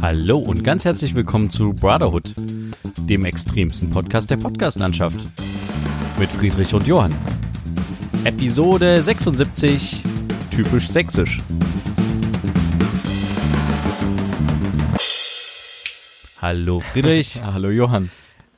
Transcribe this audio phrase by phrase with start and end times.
[0.00, 2.32] Hallo und ganz herzlich willkommen zu Brotherhood,
[3.08, 5.18] dem extremsten Podcast der Podcastlandschaft.
[6.20, 7.12] Mit Friedrich und Johann.
[8.22, 10.04] Episode 76,
[10.52, 11.42] typisch sächsisch.
[16.40, 17.42] Hallo Friedrich.
[17.42, 18.10] Hallo Johann.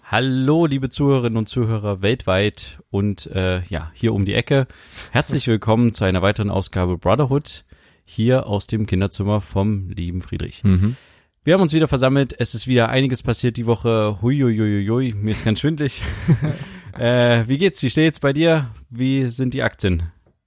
[0.04, 4.66] Hallo liebe Zuhörerinnen und Zuhörer weltweit und äh, ja, hier um die Ecke.
[5.10, 7.64] Herzlich willkommen zu einer weiteren Ausgabe Brotherhood
[8.04, 10.64] hier aus dem Kinderzimmer vom lieben Friedrich.
[10.64, 10.96] Mhm.
[11.42, 12.34] Wir haben uns wieder versammelt.
[12.38, 14.18] Es ist wieder einiges passiert die Woche.
[14.20, 16.02] Huiuiuiui, mir ist ganz schwindlig.
[16.98, 17.82] äh, wie geht's?
[17.82, 18.68] Wie steht's bei dir?
[18.90, 20.02] Wie sind die Aktien?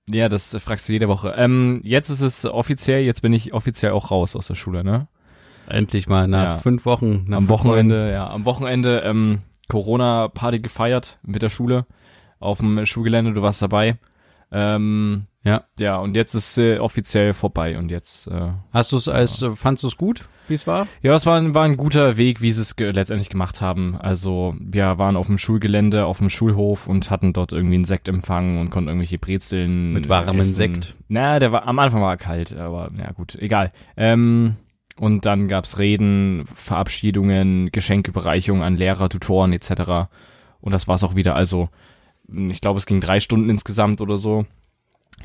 [0.07, 1.33] Ja, das fragst du jede Woche.
[1.35, 5.07] Ähm, jetzt ist es offiziell, jetzt bin ich offiziell auch raus aus der Schule, ne?
[5.67, 6.57] Endlich mal nach Ja.
[6.59, 7.25] fünf Wochen.
[7.27, 11.87] Nach am Wochenende, ja, am Wochenende ähm, Corona-Party gefeiert mit der Schule
[12.39, 13.97] auf dem Schulgelände, du warst dabei.
[14.53, 15.63] Ähm, Ja.
[15.77, 18.51] Ja, und jetzt ist äh, offiziell vorbei und jetzt, äh.
[18.71, 20.87] Hast du es als, äh, fandst du es gut, wie es war?
[21.01, 23.97] ja, es war, ein- war ein guter Weg, wie sie es ge letztendlich gemacht haben.
[23.99, 28.57] Also wir waren auf dem Schulgelände, auf dem Schulhof und hatten dort irgendwie einen Sektempfang
[28.59, 30.53] und konnten irgendwelche Brezeln Mit warmem essen.
[30.53, 30.95] Sekt?
[31.09, 33.73] Na, der war am Anfang war er kalt, aber ja gut, egal.
[33.97, 34.55] Ähm,
[34.95, 40.07] und dann gab's Reden, Verabschiedungen, Geschenkebereichung an Lehrer, Tutoren etc.
[40.61, 41.35] Und das war's auch wieder.
[41.35, 41.69] Also
[42.27, 44.45] ich glaube, es ging drei Stunden insgesamt oder so.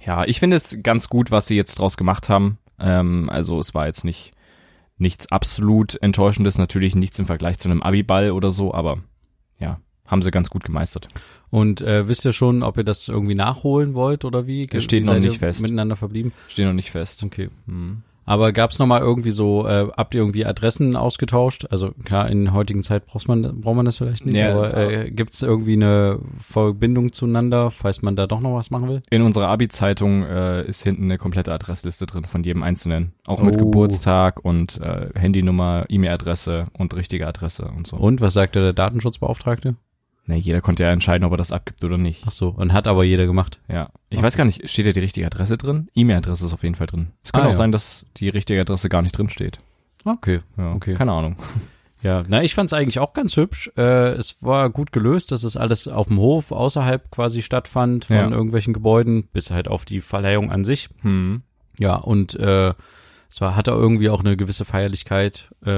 [0.04, 2.58] Ja, ich finde es ganz gut, was sie jetzt draus gemacht haben.
[2.78, 4.32] Ähm, also es war jetzt nicht
[4.98, 8.98] nichts absolut enttäuschendes, natürlich nichts im Vergleich zu einem Abiball oder so, aber
[9.60, 11.08] ja, haben sie ganz gut gemeistert.
[11.50, 14.68] Und äh, wisst ihr schon, ob ihr das irgendwie nachholen wollt oder wie?
[14.70, 15.62] Es steht noch nicht fest.
[15.62, 16.32] Miteinander verblieben?
[16.48, 17.22] Stehen noch nicht fest.
[17.22, 17.48] Okay.
[17.66, 18.02] Hm.
[18.28, 21.66] Aber gab's noch mal irgendwie so, äh, habt ihr irgendwie Adressen ausgetauscht?
[21.70, 25.10] Also klar, in heutigen Zeit braucht man, braucht man das vielleicht nicht, Ja, aber äh,
[25.10, 29.02] gibt's irgendwie eine Verbindung zueinander, falls man da doch noch was machen will?
[29.10, 33.12] In unserer Abi-Zeitung äh, ist hinten eine komplette Adressliste drin von jedem Einzelnen.
[33.26, 33.60] Auch mit Oh.
[33.64, 37.96] Geburtstag und äh, Handynummer, E-Mail-Adresse und richtige Adresse und so.
[37.96, 39.76] Und was sagte der Datenschutzbeauftragte?
[40.28, 42.22] Ne, jeder konnte ja entscheiden, ob er das abgibt oder nicht.
[42.26, 43.60] Ach so, und hat aber jeder gemacht.
[43.66, 43.88] Ja.
[44.10, 44.26] Ich Okay.
[44.26, 45.88] weiß gar nicht, steht da die richtige Adresse drin?
[45.94, 47.08] E-Mail-Adresse ist auf jeden Fall drin.
[47.24, 47.56] Es kann Ah, auch ja.
[47.56, 49.58] sein, dass die richtige Adresse gar nicht drin steht.
[50.04, 50.40] Okay.
[50.58, 50.94] Ja, Okay.
[50.94, 51.36] Keine Ahnung.
[52.00, 53.72] Ja, na, ich fand's eigentlich auch ganz hübsch.
[53.76, 58.14] Äh, es war gut gelöst, dass es alles auf dem Hof außerhalb quasi stattfand von
[58.14, 58.30] Ja.
[58.30, 60.88] irgendwelchen Gebäuden, bis halt auf die Verleihung an sich.
[61.00, 61.42] Hm.
[61.80, 62.72] Ja, und äh,
[63.30, 65.70] es war, hatte irgendwie auch eine gewisse Feierlichkeit, äh,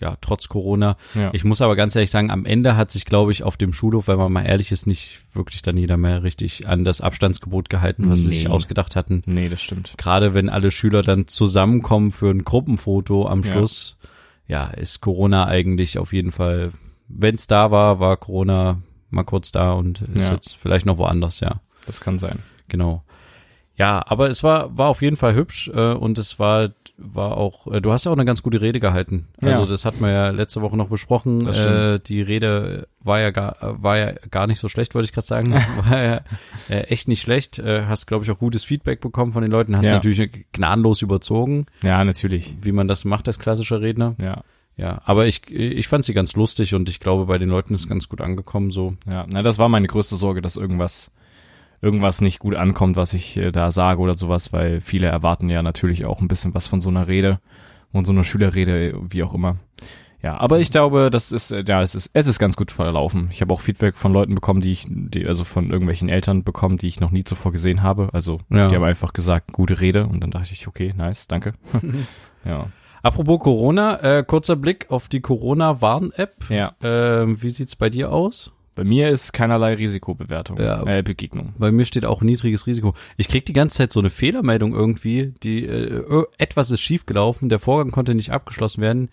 [0.00, 0.96] ja, trotz Corona.
[1.14, 1.30] Ja.
[1.34, 4.08] Ich muss aber ganz ehrlich sagen, am Ende hat sich, glaube ich, auf dem Schulhof,
[4.08, 8.10] wenn man mal ehrlich ist, nicht wirklich dann jeder mehr richtig an das Abstandsgebot gehalten,
[8.10, 8.50] was sie sich Nee.
[8.50, 9.22] ausgedacht hatten.
[9.26, 9.94] nee, das stimmt.
[9.98, 13.52] Gerade wenn alle Schüler dann zusammenkommen für ein Gruppenfoto am Ja.
[13.52, 13.96] Schluss,
[14.48, 16.72] ja, ist Corona eigentlich auf jeden Fall,
[17.08, 20.34] wenn's da war, war Corona mal kurz da und ist Ja.
[20.34, 21.60] jetzt vielleicht noch woanders, ja.
[21.86, 22.40] Das kann sein.
[22.68, 23.04] Genau.
[23.78, 27.66] Ja, aber es war war auf jeden Fall hübsch äh, und es war war auch
[27.70, 29.28] äh, du hast ja auch eine ganz gute Rede gehalten.
[29.42, 29.66] Also Ja.
[29.66, 31.46] das hatten wir ja letzte Woche noch besprochen.
[31.46, 35.26] Äh, die Rede war ja gar war ja gar nicht so schlecht, wollte ich gerade
[35.26, 35.52] sagen.
[35.88, 36.20] War ja
[36.70, 37.58] äh, echt nicht schlecht.
[37.58, 39.76] Äh, hast glaube ich auch gutes Feedback bekommen von den Leuten.
[39.76, 39.92] Hast Ja.
[39.92, 42.56] natürlich gnadenlos überzogen, Ja, natürlich.
[42.62, 44.14] wie man das macht als klassischer Redner.
[44.18, 44.42] Ja.
[44.78, 47.80] Ja, aber ich ich fand sie ganz lustig und ich glaube bei den Leuten ist
[47.80, 48.94] es ganz gut angekommen so.
[49.06, 51.10] Ja, na, das war meine größte Sorge, dass irgendwas,
[51.86, 55.62] irgendwas nicht gut ankommt, was ich äh, da sage oder sowas, weil viele erwarten ja
[55.62, 57.38] natürlich auch ein bisschen was von so einer Rede
[57.92, 59.56] und so einer Schülerrede, wie auch immer.
[60.22, 63.28] Ja, aber ich glaube, das ist, äh, ja, es ist, es ist ganz gut verlaufen.
[63.30, 66.78] Ich habe auch Feedback von Leuten bekommen, die ich, die, also von irgendwelchen Eltern bekommen,
[66.78, 68.08] die ich noch nie zuvor gesehen habe.
[68.12, 68.66] Also, Ja.
[68.66, 71.52] die haben einfach gesagt, gute Rede und dann dachte ich, okay, nice, danke.
[72.44, 72.66] ja.
[73.02, 76.50] Apropos Corona, äh, kurzer Blick auf die Corona-Warn-App.
[76.50, 76.72] Ja.
[76.82, 78.52] Ähm, wie sieht's bei dir aus?
[78.76, 80.86] Bei mir ist keinerlei Risikobewertung, Ja.
[80.86, 81.54] äh, Begegnung.
[81.58, 82.94] Bei mir steht auch niedriges Risiko.
[83.16, 87.58] Ich krieg die ganze Zeit so eine Fehlermeldung irgendwie, die äh, etwas ist schiefgelaufen, der
[87.58, 89.08] Vorgang konnte nicht abgeschlossen werden.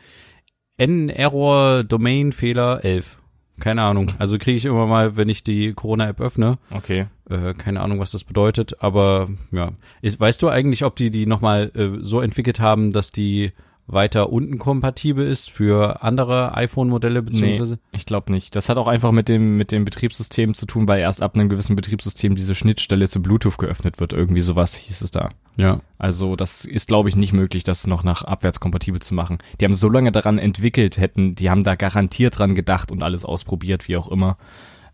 [0.77, 3.17] N-Error Domain Fehler 11.
[3.59, 4.11] Keine Ahnung.
[4.17, 6.57] Also kriege ich immer mal, wenn ich die Corona-App öffne.
[6.71, 7.05] Okay.
[7.29, 9.71] Äh, keine Ahnung, was das bedeutet, aber ja.
[10.01, 13.51] Ist, weißt du eigentlich, ob die die nochmal äh, so entwickelt haben, dass die
[13.85, 17.79] weiter unten kompatibel ist für andere iPhone-Modelle beziehungsweise?
[17.91, 18.55] Ich glaube nicht.
[18.55, 21.49] Das hat auch einfach mit dem, mit dem Betriebssystem zu tun, weil erst ab einem
[21.49, 24.13] gewissen Betriebssystem diese Schnittstelle zu Bluetooth geöffnet wird.
[24.13, 25.29] Irgendwie sowas hieß es da.
[25.57, 25.81] Ja.
[25.99, 29.39] Also das ist, glaube ich, nicht möglich, das noch nach abwärts kompatibel zu machen.
[29.59, 33.25] Die haben so lange daran entwickelt, hätten, die haben da garantiert dran gedacht und alles
[33.25, 34.37] ausprobiert, wie auch immer,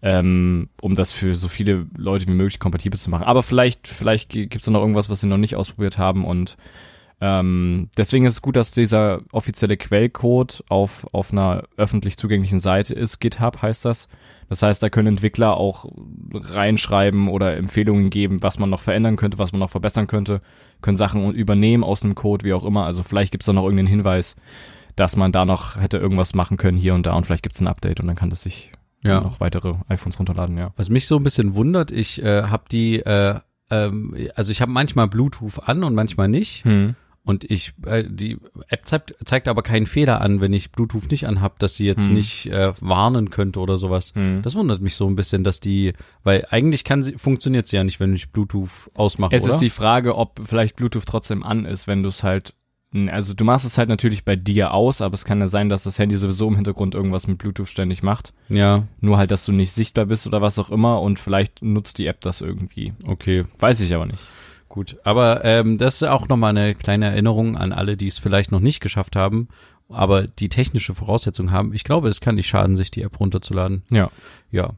[0.02, 3.24] ähm, um das für so viele Leute wie möglich kompatibel zu machen.
[3.24, 6.58] Aber vielleicht, vielleicht gi- gibt's da noch irgendwas, was sie noch nicht ausprobiert haben und
[7.22, 12.94] ähm, deswegen ist es gut, dass dieser offizielle Quellcode auf, auf einer öffentlich zugänglichen Seite
[12.94, 13.20] ist.
[13.20, 14.08] GitHub heißt das.
[14.48, 15.86] Das heißt, da können Entwickler auch
[16.34, 20.42] reinschreiben oder Empfehlungen geben, was man noch verändern könnte, was man noch verbessern könnte,
[20.82, 22.86] können Sachen übernehmen aus dem Code, wie auch immer.
[22.86, 24.36] Also vielleicht gibt's da noch irgendeinen Hinweis,
[24.96, 27.68] dass man da noch hätte irgendwas machen können hier und da und vielleicht gibt's ein
[27.68, 28.72] Update und dann kann das sich
[29.04, 29.22] Ja.
[29.22, 30.72] noch weitere iPhones runterladen, ja.
[30.78, 33.36] Was mich so ein bisschen wundert, ich äh, habe die, äh,
[33.70, 36.66] ähm, also ich habe manchmal Bluetooth an und manchmal nicht.
[36.66, 36.96] Hm.
[37.30, 38.38] Und ich, äh, die
[38.70, 42.08] App zeigt, zeigt aber keinen Fehler an, wenn ich Bluetooth nicht anhab, dass sie jetzt
[42.08, 42.14] Hm.
[42.16, 44.14] nicht äh, warnen könnte oder sowas.
[44.16, 44.42] Hm.
[44.42, 45.94] Das wundert mich so ein bisschen, dass die,
[46.24, 49.54] weil eigentlich kann sie, funktioniert sie ja nicht, wenn ich Bluetooth ausmache, Es oder?
[49.54, 52.56] ist die Frage, ob vielleicht Bluetooth trotzdem an ist, wenn du es halt,
[53.12, 55.84] also du machst es halt natürlich bei dir aus, aber es kann ja sein, dass
[55.84, 58.34] das Handy sowieso im Hintergrund irgendwas mit Bluetooth ständig macht.
[58.50, 62.00] ja, Nur halt, dass du nicht sichtbar bist oder was auch immer und vielleicht nutzt
[62.00, 62.94] die App das irgendwie.
[63.06, 63.44] okay.
[63.60, 64.24] Weiß ich aber nicht.
[64.70, 68.52] Gut, aber ähm, das ist auch nochmal eine kleine Erinnerung an alle, die es vielleicht
[68.52, 69.48] noch nicht geschafft haben,
[69.90, 71.74] aber die technische Voraussetzung haben.
[71.74, 73.82] Ich glaube, es kann nicht schaden, sich die App runterzuladen.
[73.90, 74.12] Ja.
[74.52, 74.74] Ja.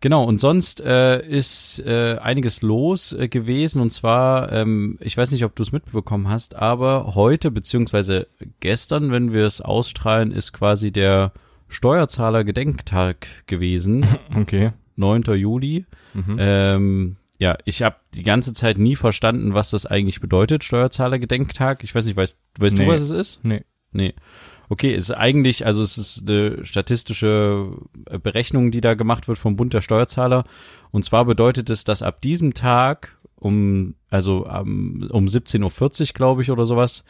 [0.00, 5.32] Genau, und sonst äh, ist äh, einiges los äh, gewesen und zwar, ähm, ich weiß
[5.32, 8.28] nicht, ob du es mitbekommen hast, aber heute beziehungsweise
[8.60, 11.32] gestern, wenn wir es ausstrahlen, ist quasi der
[11.68, 14.06] Steuerzahler-Gedenktag gewesen,
[14.36, 14.72] Okay.
[14.96, 15.22] 9.
[15.34, 15.86] Juli.
[16.14, 16.36] Mhm.
[16.38, 21.84] Ähm, ja, ich habe die ganze Zeit nie verstanden, was das eigentlich bedeutet, Steuerzahler-Gedenktag.
[21.84, 22.84] Ich weiß nicht, weißt, weißt Nee.
[22.84, 23.40] du, was es ist?
[23.44, 23.64] nee.
[23.92, 24.14] Nee.
[24.68, 27.70] Okay, ist eigentlich, also es ist eine statistische
[28.10, 30.44] äh, Berechnung, die da gemacht wird vom Bund der Steuerzahler.
[30.90, 36.42] Und zwar bedeutet es, dass ab diesem Tag um, also um, um 17.40 Uhr, glaube
[36.42, 37.04] ich, oder sowas,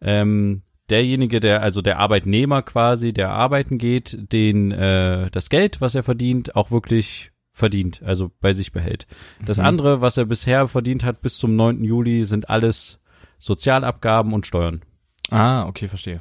[0.00, 5.94] ähm, derjenige, der, also der Arbeitnehmer quasi, der arbeiten geht, den äh, das Geld, was
[5.94, 9.06] er verdient, auch wirklich verdient, also bei sich behält.
[9.44, 9.66] Das Mhm.
[9.66, 11.84] andere, was er bisher verdient hat bis zum 9.
[11.84, 13.00] Juli, sind alles
[13.38, 14.82] Sozialabgaben und Steuern.
[15.30, 16.20] Ah, okay, verstehe.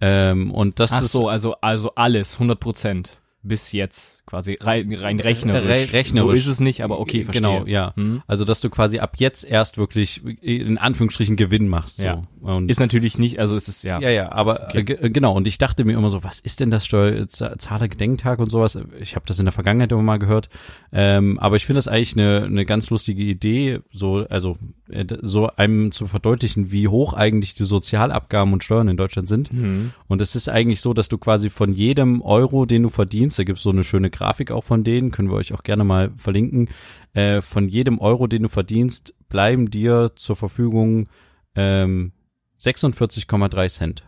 [0.00, 3.20] Ähm, und das Ach ist so, also, also alles, 100 Prozent.
[3.48, 5.90] Bis jetzt, quasi rein, rein rechnerisch.
[5.90, 6.42] Re- rechnerisch.
[6.42, 7.42] So ist es nicht, aber okay, verstehe.
[7.42, 7.92] Genau, ja.
[7.94, 8.22] Hm?
[8.26, 11.98] Also, dass du quasi ab jetzt erst wirklich in Anführungsstrichen Gewinn machst.
[11.98, 12.04] So.
[12.06, 12.22] Ja.
[12.40, 14.00] Und Ist natürlich nicht, also ist es, ja.
[14.00, 14.78] ja, ja, aber okay.
[14.78, 15.34] äh, ge- genau.
[15.34, 18.78] Und ich dachte mir immer so, was ist denn das Steuerzahlergedenktag und sowas?
[19.00, 20.48] Ich habe das in der Vergangenheit immer mal gehört.
[20.92, 24.85] Ähm, aber ich finde das eigentlich eine, eine ganz lustige Idee, so also äh,
[25.22, 29.50] so einem zu verdeutlichen, wie hoch eigentlich die Sozialabgaben und Steuern in Deutschland sind.
[29.50, 29.92] Hm.
[30.06, 33.44] Und es ist eigentlich so, dass du quasi von jedem Euro, den du verdienst, da
[33.44, 36.68] gibt's so eine schöne Grafik auch von denen, können wir euch auch gerne mal verlinken,
[37.14, 41.08] äh, von jedem Euro, den du verdienst, bleiben dir zur Verfügung
[41.54, 42.12] ähm,
[42.60, 44.04] 46,3 Cent.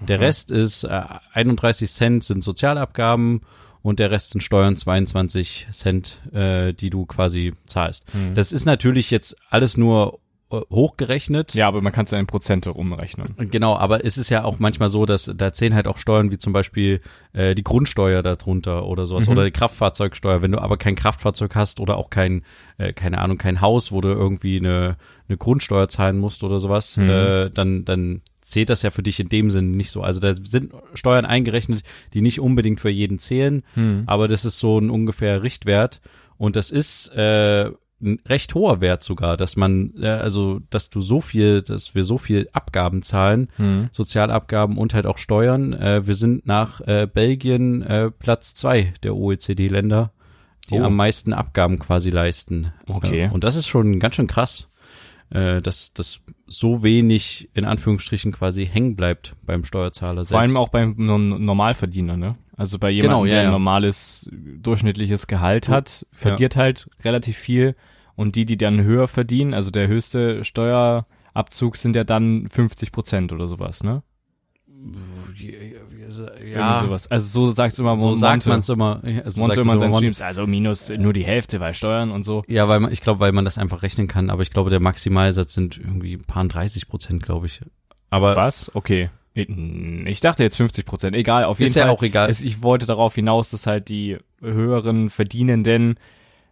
[0.00, 0.24] Der Mhm.
[0.24, 1.02] Rest ist äh,
[1.32, 3.42] 31 Cent sind Sozialabgaben
[3.86, 8.06] und der Rest sind Steuern 22 Cent, äh, die du quasi zahlst.
[8.12, 8.34] Hm.
[8.34, 10.18] Das ist natürlich jetzt alles nur
[10.50, 11.54] äh, hochgerechnet.
[11.54, 13.34] Ja, aber man kann es ja in Prozente umrechnen.
[13.50, 16.38] Genau, aber es ist ja auch manchmal so, dass da zählen halt auch Steuern wie
[16.38, 17.00] zum Beispiel
[17.32, 19.32] äh, die Grundsteuer darunter oder sowas Mhm.
[19.32, 20.42] oder die Kraftfahrzeugsteuer.
[20.42, 22.42] Wenn du aber kein Kraftfahrzeug hast oder auch kein,
[22.78, 24.96] äh, keine Ahnung, kein Haus, wo du irgendwie eine,
[25.28, 27.10] eine Grundsteuer zahlen musst oder sowas, Mhm.
[27.10, 30.02] äh, dann, dann zählt das ja für dich in dem Sinne nicht so.
[30.02, 31.82] Also da sind Steuern eingerechnet,
[32.14, 34.04] die nicht unbedingt für jeden zählen, Hm.
[34.06, 36.00] aber das ist so ein ungefähr Richtwert
[36.38, 37.70] und das ist äh,
[38.02, 42.04] ein recht hoher Wert sogar, dass man äh, also dass du so viel, dass wir
[42.04, 43.88] so viel Abgaben zahlen, Hm.
[43.90, 45.72] Sozialabgaben und halt auch Steuern.
[45.72, 50.12] Äh, wir sind nach äh, Belgien äh, Platz zwei der OECD-Länder,
[50.70, 50.84] die Oh.
[50.84, 52.72] am meisten Abgaben quasi leisten.
[52.86, 53.24] Okay.
[53.24, 54.68] Äh, und das ist schon ganz schön krass,
[55.30, 60.30] äh, dass das so wenig in Anführungsstrichen quasi hängen bleibt beim Steuerzahler selbst.
[60.30, 62.36] Vor allem auch beim No- Normalverdiener, ne?
[62.56, 63.50] Also bei jemandem, Genau, ja, der ein ja.
[63.50, 67.74] normales durchschnittliches Gehalt hat, verliert halt relativ viel.
[68.14, 73.32] Und die, die dann höher verdienen, also der höchste Steuerabzug sind ja dann 50 Prozent
[73.32, 74.02] oder sowas, ne?
[76.44, 77.10] Ja, sowas.
[77.10, 78.20] Also so sagt's immer so Monte.
[78.20, 79.02] sagt man es immer.
[79.24, 80.06] Also Monte sagt immer seinen Monte.
[80.06, 82.42] Streams, also minus nur die Hälfte, weil Steuern und so.
[82.48, 84.80] Ja, weil man, ich glaube, weil man das einfach rechnen kann, aber ich glaube, der
[84.80, 87.60] Maximalsatz sind irgendwie ein paar 30 Prozent, glaube ich.
[88.10, 88.74] Aber Was?
[88.74, 89.10] Okay.
[89.34, 91.14] Ich dachte jetzt 50 Prozent.
[91.14, 91.90] Egal, auf jeden ist ja Fall.
[91.90, 92.30] auch egal.
[92.30, 95.98] Ich wollte darauf hinaus, dass halt die höheren Verdienenden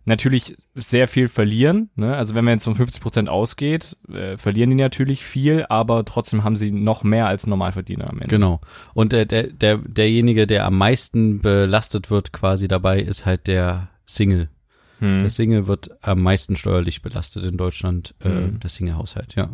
[0.05, 1.91] natürlich sehr viel verlieren.
[1.97, 2.15] Ne?
[2.17, 6.45] Also wenn man jetzt von 50 Prozent ausgeht, äh, verlieren die natürlich viel, aber trotzdem
[6.45, 8.29] haben sie noch mehr als Normalverdiener am Ende.
[8.29, 8.61] Genau.
[8.93, 13.89] Und der, der, der, derjenige, der am meisten belastet wird quasi dabei, ist halt der
[14.07, 14.49] Single.
[15.01, 15.21] Hm.
[15.23, 18.61] Der Single wird am meisten steuerlich belastet in Deutschland, äh, Mhm.
[18.61, 19.51] der Single-Haushalt, ja.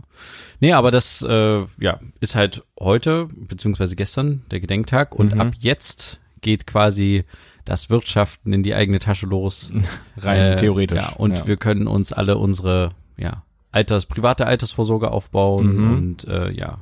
[0.60, 5.14] Nee, aber das, äh, ja, ist halt heute, beziehungsweise gestern, der Gedenktag.
[5.14, 5.40] Und Mhm.
[5.40, 7.24] ab jetzt geht quasi
[7.64, 9.70] das Wirtschaften in die eigene Tasche los.
[10.18, 10.98] Rein Äh, theoretisch.
[10.98, 15.92] Ja, und wir können uns alle unsere, ja, Alters, private Altersvorsorge aufbauen Mhm.
[15.96, 16.78] und äh, ja,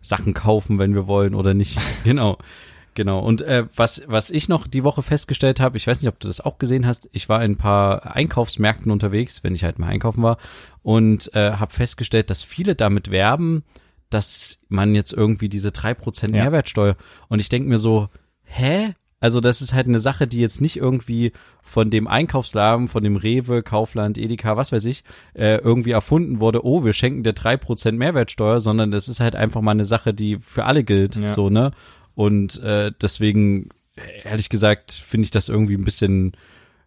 [0.00, 1.78] Sachen kaufen, wenn wir wollen oder nicht.
[2.04, 2.38] genau.
[2.94, 3.18] Genau.
[3.18, 6.28] Und äh, was, was ich noch die Woche festgestellt habe, ich weiß nicht, ob du
[6.28, 9.88] das auch gesehen hast, ich war in ein paar Einkaufsmärkten unterwegs, wenn ich halt mal
[9.88, 10.38] einkaufen war,
[10.82, 13.64] und äh, habe festgestellt, dass viele damit werben,
[14.08, 16.44] dass man jetzt irgendwie diese drei Prozent Ja.
[16.44, 16.96] Mehrwertsteuer
[17.28, 18.08] und ich denke mir so,
[18.44, 18.94] hä?
[19.26, 23.16] Also das ist halt eine Sache, die jetzt nicht irgendwie von dem Einkaufsladen, von dem
[23.16, 25.02] Rewe, Kaufland, Edeka, was weiß ich,
[25.34, 29.34] äh, irgendwie erfunden wurde, oh, wir schenken dir drei Prozent Mehrwertsteuer, sondern das ist halt
[29.34, 31.30] einfach mal eine Sache, die für alle gilt, Ja.
[31.34, 31.72] so, ne?
[32.14, 33.70] Und äh, deswegen,
[34.22, 36.32] ehrlich gesagt, finde ich das irgendwie ein bisschen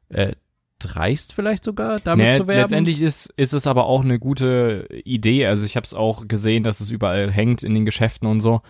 [0.07, 0.31] äh,
[0.79, 2.61] dreist vielleicht sogar, damit Nee, zu werben.
[2.61, 5.45] letztendlich ist, ist es aber auch eine gute Idee.
[5.45, 8.61] Also ich habe es auch gesehen, dass es überall hängt in den Geschäften und so,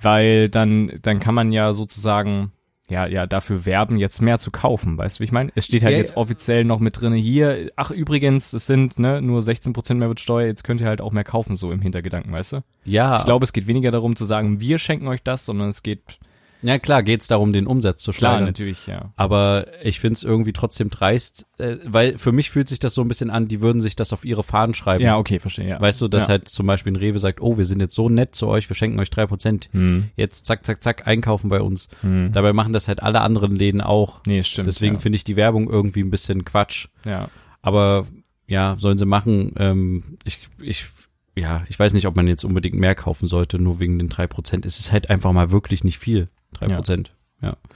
[0.00, 2.52] weil dann, dann kann man ja sozusagen
[2.90, 5.50] ja, ja, dafür werben, jetzt mehr zu kaufen, weißt du, wie ich meine?
[5.54, 9.20] Es steht halt Ja, jetzt offiziell noch mit drinne hier, ach übrigens, es sind ne,
[9.20, 12.60] nur 16% Mehrwertsteuer, jetzt könnt ihr halt auch mehr kaufen, so im Hintergedanken, weißt du?
[12.84, 15.82] ja, Ich glaube, es geht weniger darum zu sagen, wir schenken euch das, sondern es
[15.82, 16.18] geht,
[16.62, 18.46] ja klar, geht's darum, den Umsatz zu klar, steigern.
[18.46, 19.12] natürlich, ja.
[19.16, 23.08] Aber ich find's irgendwie trotzdem dreist, äh, weil für mich fühlt sich das so ein
[23.08, 25.02] bisschen an, die würden sich das auf ihre Fahnen schreiben.
[25.04, 25.80] Ja, okay, verstehe, ja.
[25.80, 26.30] Weißt du, dass ja.
[26.30, 28.76] halt zum Beispiel ein Rewe sagt, oh, wir sind jetzt so nett zu euch, wir
[28.76, 29.68] schenken euch drei Prozent.
[29.72, 31.88] Hm, Jetzt zack, zack, zack, einkaufen bei uns.
[32.00, 32.32] hm.
[32.32, 34.20] Dabei machen das halt alle anderen Läden auch.
[34.26, 34.66] Nee, stimmt.
[34.66, 35.00] Deswegen ja.
[35.00, 36.88] finde ich die Werbung irgendwie ein bisschen Quatsch.
[37.04, 37.28] ja.
[37.60, 38.06] Aber
[38.46, 39.52] ja, sollen sie machen.
[39.58, 40.88] Ähm, ich, ich,
[41.36, 44.26] ja, ich weiß nicht, ob man jetzt unbedingt mehr kaufen sollte, nur wegen den drei
[44.26, 44.64] Prozent.
[44.64, 46.28] Es ist halt einfach mal wirklich nicht viel.
[46.54, 46.76] Drei Ja.
[46.76, 47.12] Prozent.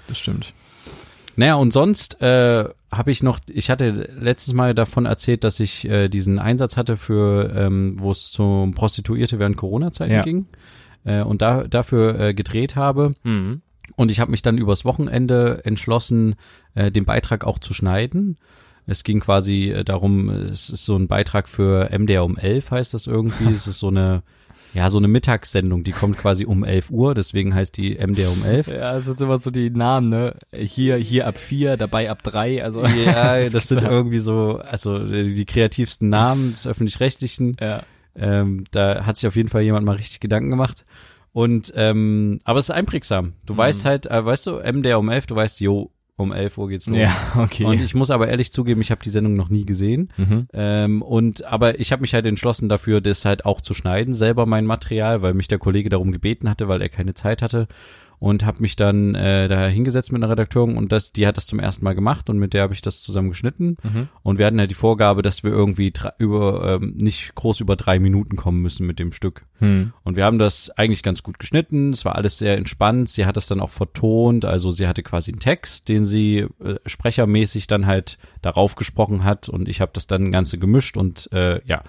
[0.08, 0.52] Das stimmt.
[1.36, 5.88] Naja, und sonst äh, habe ich noch, ich hatte letztes Mal davon erzählt, dass ich
[5.88, 10.22] äh, diesen Einsatz hatte für, ähm, wo es zum Prostituierte während Corona-Zeiten Ja.
[10.22, 10.46] ging
[11.04, 13.14] äh, und da, dafür äh, gedreht habe.
[13.22, 13.62] Mhm.
[13.96, 16.34] Und ich habe mich dann übers Wochenende entschlossen,
[16.74, 18.36] äh, den Beitrag auch zu schneiden.
[18.86, 22.94] Es ging quasi äh, darum, es ist so ein Beitrag für MDR um 11 heißt
[22.94, 23.44] das irgendwie.
[23.54, 24.22] es ist so eine,
[24.74, 28.44] ja, so eine Mittagssendung, die kommt quasi um 11 Uhr, deswegen heißt die MDR um
[28.44, 28.68] 11.
[28.68, 30.36] Ja, das sind immer so die Namen, ne?
[30.52, 32.84] Hier, hier ab vier, dabei ab drei, also.
[32.86, 33.90] Ja, das sind ja.
[33.90, 37.56] irgendwie so, also äh, die kreativsten Namen des öffentlich-rechtlichen.
[37.60, 37.82] Ja.
[38.14, 40.84] Ähm, da hat sich auf jeden Fall jemand mal richtig Gedanken gemacht.
[41.32, 43.32] Und ähm, aber es ist einprägsam.
[43.46, 43.58] Du Mhm.
[43.58, 45.90] weißt halt, äh, weißt du, MDR um 11, du weißt, jo,
[46.22, 46.98] um 11 Uhr geht's los.
[46.98, 47.64] Ja, okay.
[47.64, 50.10] Und ich muss aber ehrlich zugeben, ich habe die Sendung noch nie gesehen.
[50.16, 50.46] mhm.
[50.52, 54.46] Ähm, und aber ich habe mich halt entschlossen dafür, das halt auch zu schneiden, selber
[54.46, 57.68] mein Material, weil mich der Kollege darum gebeten hatte, weil er keine Zeit hatte.
[58.22, 61.46] Und habe mich dann äh, da hingesetzt mit einer Redakteurin und das, die hat das
[61.46, 63.78] zum ersten Mal gemacht und mit der habe ich das zusammen geschnitten.
[63.82, 64.08] Mhm.
[64.22, 67.98] Und wir hatten ja die Vorgabe, dass wir irgendwie über ähm, nicht groß über drei
[67.98, 69.44] Minuten kommen müssen mit dem Stück.
[69.58, 69.92] Hm.
[70.04, 71.90] Und wir haben das eigentlich ganz gut geschnitten.
[71.90, 73.08] Es war alles sehr entspannt.
[73.08, 74.44] Sie hat das dann auch vertont.
[74.44, 79.48] Also sie hatte quasi einen Text, den sie äh, sprechermäßig dann halt darauf gesprochen hat.
[79.48, 81.82] Und ich habe das dann Ganze gemischt und äh, ja.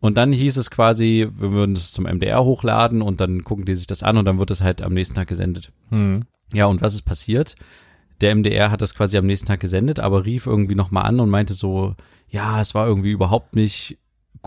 [0.00, 3.74] Und dann hieß es quasi, wir würden es zum MDR hochladen und dann gucken die
[3.74, 5.72] sich das an und dann wird es halt am nächsten Tag gesendet.
[5.90, 6.24] Hm.
[6.52, 7.56] Ja, und was ist passiert?
[8.20, 11.30] Der MDR hat das quasi am nächsten Tag gesendet, aber rief irgendwie nochmal an und
[11.30, 11.94] meinte so,
[12.28, 13.98] ja, es war irgendwie überhaupt nicht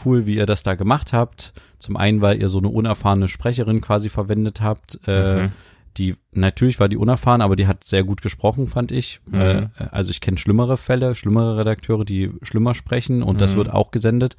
[0.05, 1.53] cool, wie ihr das da gemacht habt.
[1.79, 4.99] Zum einen, weil ihr so eine unerfahrene Sprecherin quasi verwendet habt.
[5.07, 5.49] Äh, Mhm.
[5.97, 9.19] Die, natürlich war die unerfahren, aber die hat sehr gut gesprochen, fand ich.
[9.29, 9.41] Mhm.
[9.41, 13.57] Äh, also ich kenne schlimmere Fälle, schlimmere Redakteure, die schlimmer sprechen und das Mhm.
[13.57, 14.37] wird auch gesendet.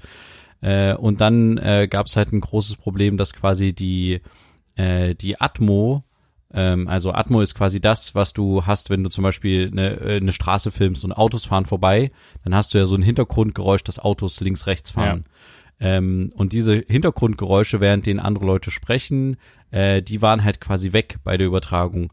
[0.62, 4.21] Äh, und dann äh, gab es halt ein großes Problem, dass quasi die,
[4.76, 6.04] äh, die Atmo,
[6.54, 10.16] ähm, also Atmo ist quasi das, was du hast, wenn du zum Beispiel eine, äh,
[10.16, 12.12] eine Straße filmst und Autos fahren vorbei,
[12.45, 15.25] dann hast du ja so ein Hintergrundgeräusch, dass Autos links, rechts fahren.
[15.81, 19.37] Ähm, und diese Hintergrundgeräusche, während denen andere Leute sprechen,
[19.73, 22.12] äh, die waren halt quasi weg bei der Übertragung.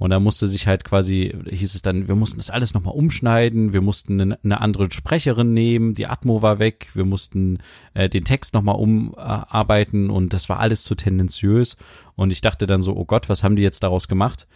[0.00, 3.74] Und da musste sich halt quasi, hieß es dann, wir mussten das alles nochmal umschneiden,
[3.74, 7.58] wir mussten eine, eine andere Sprecherin nehmen, die Atmo war weg, wir mussten
[7.92, 11.76] äh, den Text nochmal umarbeiten und das war alles zu tendenziös.
[12.16, 14.46] Und ich dachte dann so, oh Gott, was haben die jetzt daraus gemacht?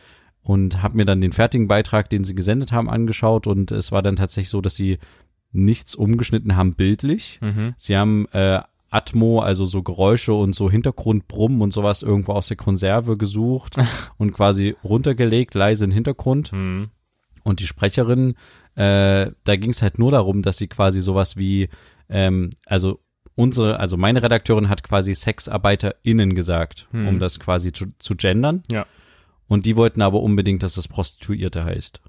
[0.40, 4.00] Und habe mir dann den fertigen Beitrag, den sie gesendet haben, angeschaut und es war
[4.00, 4.96] dann tatsächlich so, dass sie
[5.52, 7.38] nichts umgeschnitten haben bildlich.
[7.42, 7.74] Mhm.
[7.76, 8.62] Sie haben äh,
[8.94, 13.76] Atmo, also so Geräusche und so Hintergrundbrummen und sowas irgendwo aus der Konserve gesucht
[14.18, 16.52] und quasi runtergelegt, leise im Hintergrund.
[16.52, 16.90] Hm.
[17.42, 18.36] Und die Sprecherin,
[18.76, 21.68] äh, da ging es halt nur darum, dass sie quasi sowas wie,
[22.08, 23.00] ähm, also
[23.34, 27.08] unsere, also meine Redakteurin hat quasi SexarbeiterInnen gesagt, Hm.
[27.08, 28.62] um das quasi zu, zu gendern.
[28.70, 28.86] Ja.
[29.48, 32.00] Und die wollten aber unbedingt, dass es Prostituierte heißt.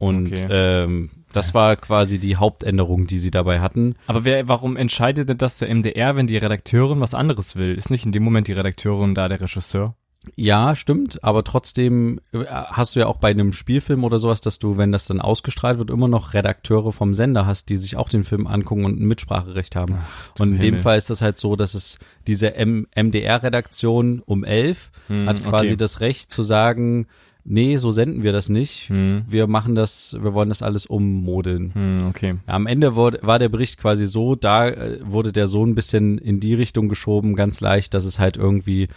[0.00, 0.46] Und Okay.
[0.50, 3.94] ähm, das war quasi die Hauptänderung, die sie dabei hatten.
[4.08, 7.74] Aber wer, warum entscheidet denn das der MDR, wenn die Redakteurin was anderes will?
[7.76, 9.94] Ist nicht in dem Moment die Redakteurin da der Regisseur?
[10.36, 14.58] Ja, stimmt, aber trotzdem äh, hast du ja auch bei einem Spielfilm oder sowas, dass
[14.58, 18.10] du, wenn das dann ausgestrahlt wird, immer noch Redakteure vom Sender hast, die sich auch
[18.10, 19.96] den Film angucken und ein Mitspracherecht haben.
[20.36, 20.80] du und in dem Himmel.
[20.80, 25.76] Fall ist das halt so, dass es diese MDR-Redaktion um elf Hm, hat quasi okay.
[25.76, 27.06] das Recht zu sagen,
[27.44, 28.88] nee, so senden wir das nicht.
[28.88, 29.24] Hm.
[29.28, 31.74] Wir machen das, wir wollen das alles ummodeln.
[31.74, 32.38] Hm, okay.
[32.46, 36.18] Am Ende wurde, war der Bericht quasi so, da äh, wurde der so ein bisschen
[36.18, 38.88] in die Richtung geschoben, ganz leicht, dass es halt irgendwie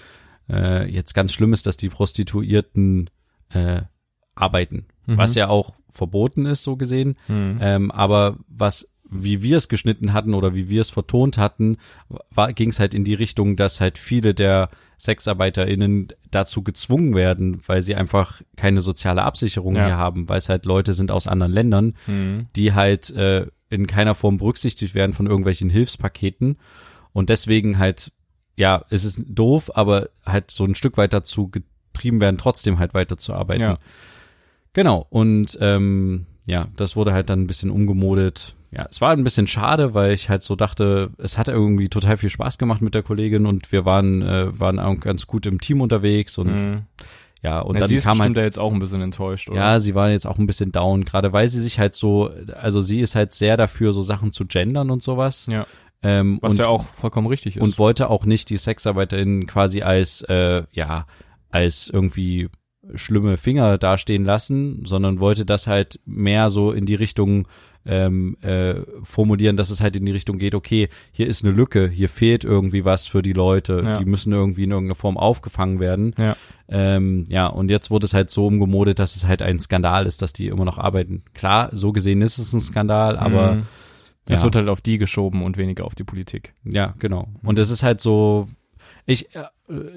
[0.49, 3.09] äh, jetzt ganz schlimm ist, dass die Prostituierten
[3.49, 3.81] äh,
[4.35, 4.85] arbeiten.
[5.05, 5.17] Mhm.
[5.17, 7.15] Was ja auch verboten ist, so gesehen.
[7.27, 7.59] Hm.
[7.61, 11.77] Ähm, aber was, wie wir es geschnitten hatten oder wie wir es vertont hatten,
[12.55, 17.81] ging es halt in die Richtung, dass halt viele der SexarbeiterInnen dazu gezwungen werden, weil
[17.81, 19.85] sie einfach keine soziale Absicherung Ja.
[19.85, 22.47] hier haben, weil es halt Leute sind aus anderen Ländern, Hm.
[22.55, 26.57] die halt äh, in keiner Form berücksichtigt werden von irgendwelchen Hilfspaketen
[27.11, 28.11] und deswegen halt,
[28.57, 32.93] ja, es ist doof, aber halt so ein Stück weit dazu getrieben werden, trotzdem halt
[32.93, 33.61] weiterzuarbeiten.
[33.63, 33.77] Ja.
[34.73, 38.55] Genau, und ähm, ja, das wurde halt dann ein bisschen umgemodet.
[38.75, 42.17] Ja, es war ein bisschen schade, weil ich halt so dachte, es hat irgendwie total
[42.17, 45.59] viel Spaß gemacht mit der Kollegin und wir waren, äh, waren auch ganz gut im
[45.61, 46.81] Team unterwegs und Hm.
[47.43, 49.49] ja, und Und dann sie ist kam bestimmt halt, ja jetzt auch ein bisschen enttäuscht,
[49.49, 49.57] oder?
[49.59, 52.81] ja, sie war jetzt auch ein bisschen down, gerade weil sie sich halt so, also
[52.81, 55.45] sie ist halt sehr dafür, so Sachen zu gendern und sowas.
[55.47, 55.67] Ja.
[56.01, 57.61] Ähm, Was und, ja auch vollkommen richtig ist.
[57.61, 61.05] und wollte auch nicht die SexarbeiterInnen quasi als, äh, ja,
[61.49, 62.49] als irgendwie
[62.95, 67.47] schlimme Finger dastehen lassen, sondern wollte das halt mehr so in die Richtung
[67.85, 71.87] ähm, äh, formulieren, dass es halt in die Richtung geht, okay, hier ist eine Lücke,
[71.89, 73.93] hier fehlt irgendwie was für die Leute, Ja.
[73.97, 76.13] die müssen irgendwie in irgendeiner Form aufgefangen werden.
[76.17, 76.35] Ja.
[76.69, 80.21] Ähm, ja, und jetzt wurde es halt so umgemodet, dass es halt ein Skandal ist,
[80.21, 81.23] dass die immer noch arbeiten.
[81.33, 83.63] Klar, so gesehen ist es ein Skandal, aber Hm.
[84.25, 84.45] Es ja.
[84.45, 86.53] wird halt auf die geschoben und weniger auf die Politik.
[86.63, 87.27] Ja, genau.
[87.43, 88.47] Und es ist halt so,
[89.05, 89.43] ich, äh,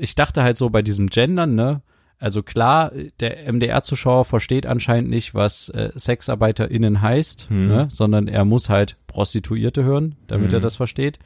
[0.00, 1.80] ich dachte halt so bei diesem Gendern, ne?
[2.18, 7.68] Also klar, der MDR-Zuschauer versteht anscheinend nicht, was äh, SexarbeiterInnen heißt, Hm.
[7.68, 7.88] ne?
[7.90, 10.54] sondern er muss halt Prostituierte hören, damit Hm.
[10.54, 11.18] er das versteht.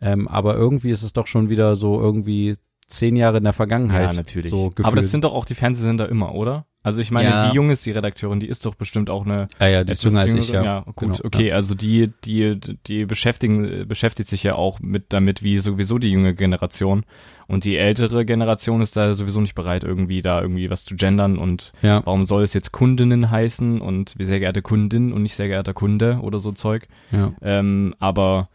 [0.00, 2.56] Ähm, aber irgendwie ist es doch schon wieder so irgendwie
[2.90, 4.12] zehn Jahre in der Vergangenheit.
[4.44, 4.86] So gefühlt.
[4.86, 6.66] Aber das sind doch auch die Fernsehsender immer, oder?
[6.82, 7.50] Also ich meine, Ja.
[7.50, 8.40] wie jung ist die Redakteurin?
[8.40, 10.64] Die ist doch bestimmt auch eine ah, ja, die ist jünger als ich, ja.
[10.64, 11.48] Ja, gut, Genau, okay.
[11.48, 11.54] Ja.
[11.56, 16.34] Also die, die, die beschäftigen, beschäftigt sich ja auch mit damit, wie sowieso die junge
[16.34, 17.04] Generation.
[17.48, 21.36] Und die ältere Generation ist da sowieso nicht bereit, irgendwie da irgendwie was zu gendern
[21.36, 22.00] und Ja.
[22.06, 25.74] warum soll es jetzt Kundinnen heißen und wie sehr geehrte Kundin und nicht sehr geehrter
[25.74, 26.86] Kunde oder so Zeug.
[27.12, 27.32] ja.
[27.42, 28.48] Ähm, aber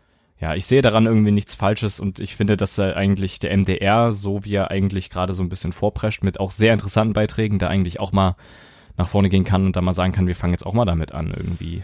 [0.45, 4.45] ja, ich sehe daran irgendwie nichts Falsches und ich finde, dass eigentlich der MDR, so
[4.45, 7.99] wie er eigentlich gerade so ein bisschen vorprescht, mit auch sehr interessanten Beiträgen, da eigentlich
[7.99, 8.35] auch mal
[8.95, 11.13] nach vorne gehen kann und da mal sagen kann, wir fangen jetzt auch mal damit
[11.13, 11.81] an irgendwie.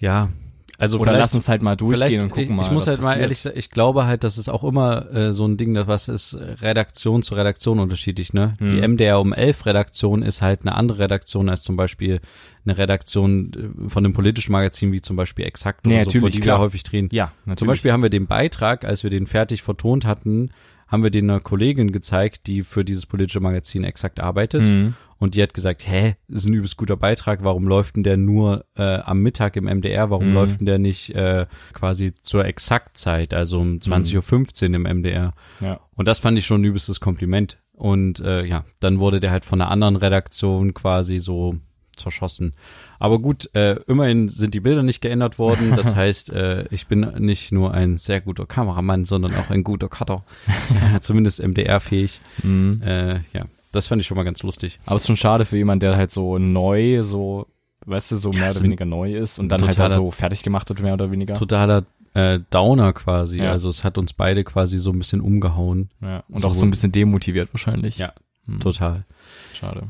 [0.00, 0.30] ja.
[0.78, 2.62] Also Oder lass uns halt mal durchgehen und gucken ich, mal.
[2.62, 3.22] ich muss halt mal passiert.
[3.22, 6.08] ehrlich sagen, ich glaube halt, das ist auch immer äh, so ein Ding, das was
[6.08, 8.56] ist Redaktion zu Redaktion unterschiedlich, ne?
[8.58, 8.68] Hm.
[8.68, 12.20] Die MDR um 11 Redaktion ist halt eine andere Redaktion als zum Beispiel
[12.64, 13.52] eine Redaktion
[13.86, 16.40] äh, von einem politischen Magazin wie zum Beispiel Exakt oder Nee, so, vor natürlich, die
[16.40, 16.58] klar.
[16.58, 17.08] wir häufig drehen.
[17.12, 17.58] Ja, natürlich.
[17.58, 20.50] Zum Beispiel haben wir den Beitrag, als wir den fertig vertont hatten,
[20.88, 24.64] haben wir den einer Kollegin gezeigt, die für dieses politische Magazin exakt arbeitet.
[24.64, 24.94] Mhm.
[25.18, 28.16] Und die hat gesagt, hä, das ist ein übelst guter Beitrag, warum läuft denn der
[28.18, 30.34] nur äh, am Mittag im MDR, warum Mhm.
[30.34, 35.32] läuft denn der nicht äh, quasi zur Exaktzeit, also um 20.15 Uhr im MDR?
[35.60, 35.80] Ja.
[35.94, 37.58] Und das fand ich schon ein übelstes Kompliment.
[37.72, 41.56] Und äh, ja, dann wurde der halt von einer anderen Redaktion quasi so
[41.96, 42.52] zerschossen.
[42.98, 45.74] Aber gut, äh, immerhin sind die Bilder nicht geändert worden.
[45.76, 49.88] Das heißt, äh, ich bin nicht nur ein sehr guter Kameramann, sondern auch ein guter
[49.88, 50.24] Cutter.
[51.00, 52.20] zumindest MDR-fähig.
[52.42, 52.82] Mhm.
[52.82, 53.44] Äh, ja,
[53.76, 54.80] das fand ich schon mal ganz lustig.
[54.86, 57.46] Aber es ist schon schade für jemanden, der halt so neu, so,
[57.84, 60.10] weißt du, so Ja, mehr oder weniger neu ist und dann halt da totaler- so
[60.10, 61.34] fertig gemacht wird, mehr oder weniger.
[61.34, 61.84] Totaler
[62.14, 63.40] äh, Downer quasi.
[63.42, 63.50] Ja.
[63.52, 65.90] Also es hat uns beide quasi so ein bisschen umgehauen.
[66.02, 66.24] Ja.
[66.28, 67.98] Und So auch so ein bisschen demotiviert wahrscheinlich.
[67.98, 68.12] Ja.
[68.46, 68.60] Mhm.
[68.60, 69.04] Total.
[69.52, 69.84] Schade.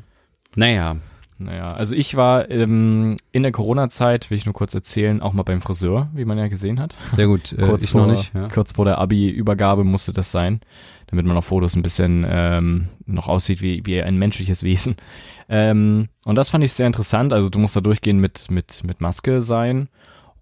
[0.55, 0.97] Naja,
[1.39, 5.43] Naja, also ich war ähm, in der Corona-Zeit, will ich nur kurz erzählen, auch mal
[5.43, 6.97] beim Friseur, wie man ja gesehen hat.
[7.13, 7.53] sehr gut.
[7.53, 8.33] Äh, kurz ich vor, noch nicht.
[8.35, 8.49] Ja.
[8.49, 10.61] Kurz vor der Abi-Übergabe musste das sein,
[11.09, 14.97] damit man auf Fotos ein bisschen ähm, noch aussieht wie, wie ein menschliches Wesen.
[15.49, 17.33] Ähm, und das fand ich sehr interessant.
[17.33, 19.89] Also du musst da durchgehen mit, mit, mit Maske sein.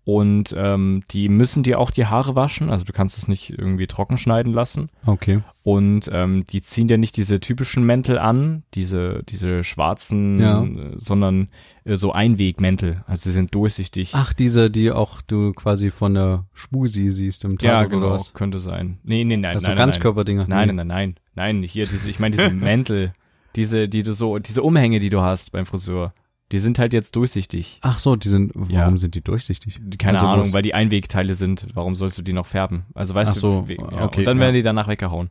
[0.07, 2.69] Und ähm, die müssen dir auch die Haare waschen.
[2.69, 4.89] Also du kannst es nicht irgendwie trocken schneiden lassen.
[5.07, 5.41] Okay.
[5.63, 10.63] Und ähm, die ziehen dir nicht diese typischen Mäntel an, diese, diese schwarzen, Ja.
[10.63, 11.49] äh, sondern
[11.85, 13.03] äh, so Einwegmäntel.
[13.07, 14.11] Also sie sind durchsichtig.
[14.13, 18.11] Ach, diese, die auch du quasi von der Spusi siehst im Tatort ja, oder genau,
[18.11, 18.35] was?
[18.35, 18.99] könnte sein.
[19.05, 19.91] Nee, nee, nein, Also nein, nein, nein.
[19.93, 20.45] Ganzkörperdinger.
[20.47, 23.15] Nein, nein, nein, nein, nein, hier diese, ich meine diese Mäntel,
[23.57, 26.13] diese, die du so, diese Umhänge, die du hast beim Friseur,
[26.53, 27.79] die sind halt jetzt durchsichtig.
[27.83, 28.97] Ach so, die sind, warum Ja.
[28.97, 29.81] sind die durchsichtig?
[29.99, 31.67] Keine Also Ahnung, weil die Einwegteile sind.
[31.75, 32.85] Warum sollst du die noch färben?
[32.95, 34.43] Also weißt Ach so, du, ja, okay, und dann ja.
[34.43, 35.31] werden die danach weggehauen.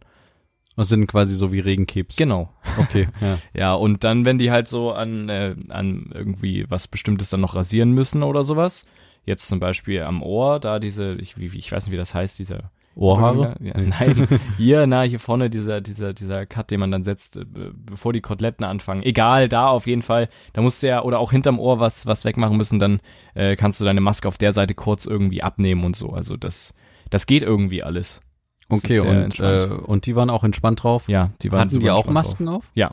[0.75, 2.15] Das sind quasi so wie Regenkebs.
[2.15, 2.51] Genau.
[2.79, 3.37] Okay, ja.
[3.53, 7.55] Ja, und dann, wenn die halt so an, äh, an irgendwie was Bestimmtes dann noch
[7.55, 8.83] rasieren müssen oder sowas,
[9.25, 12.71] jetzt zum Beispiel am Ohr, da diese, ich, ich weiß nicht, wie das heißt, dieser
[12.95, 13.55] Ohrhaare?
[13.59, 14.27] Ja, nein,
[14.57, 18.21] hier, na, hier vorne dieser, dieser, dieser Cut, den man dann setzt, äh, bevor die
[18.21, 19.03] Koteletten anfangen.
[19.03, 20.29] Egal, da auf jeden Fall.
[20.53, 22.99] Da musst du ja, oder auch hinterm Ohr was, was wegmachen müssen, dann
[23.33, 26.09] äh, kannst du deine Maske auf der Seite kurz irgendwie abnehmen und so.
[26.09, 26.73] Also das,
[27.09, 28.21] das geht irgendwie alles.
[28.69, 31.07] Das Okay, und, äh, und die waren auch entspannt drauf?
[31.07, 32.55] ja, die waren Hatten die auch Masken Drauf.
[32.55, 32.71] auf?
[32.73, 32.91] Ja.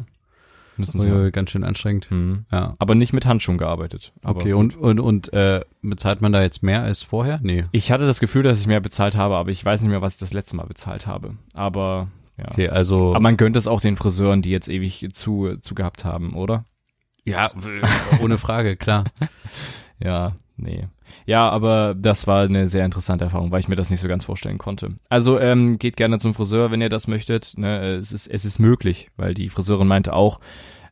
[0.80, 1.30] Müssen sie.
[1.32, 2.10] Ganz schön anstrengend.
[2.10, 2.44] Hm.
[2.50, 2.74] Ja.
[2.78, 4.12] Aber nicht mit Handschuhen gearbeitet.
[4.22, 7.40] Aber Okay, und, und, und äh, bezahlt man da jetzt mehr als vorher?
[7.42, 7.64] Nee.
[7.72, 10.14] Ich hatte das Gefühl, dass ich mehr bezahlt habe, aber ich weiß nicht mehr, was
[10.14, 11.36] ich das letzte Mal bezahlt habe.
[11.54, 12.46] Aber ja.
[12.48, 13.10] Okay, also.
[13.10, 16.64] Aber man gönnt es auch den Friseuren, die jetzt ewig zu, zu gehabt haben, oder?
[17.24, 17.50] ja,
[18.20, 19.04] ohne Frage, klar.
[20.02, 20.84] Ja, nee.
[21.26, 24.24] Ja, aber das war eine sehr interessante Erfahrung, weil ich mir das nicht so ganz
[24.24, 24.96] vorstellen konnte.
[25.08, 27.54] Also ähm, geht gerne zum Friseur, wenn ihr das möchtet.
[27.56, 27.96] Ne?
[27.96, 30.40] Es, ist, es ist möglich, weil die Friseurin meinte auch,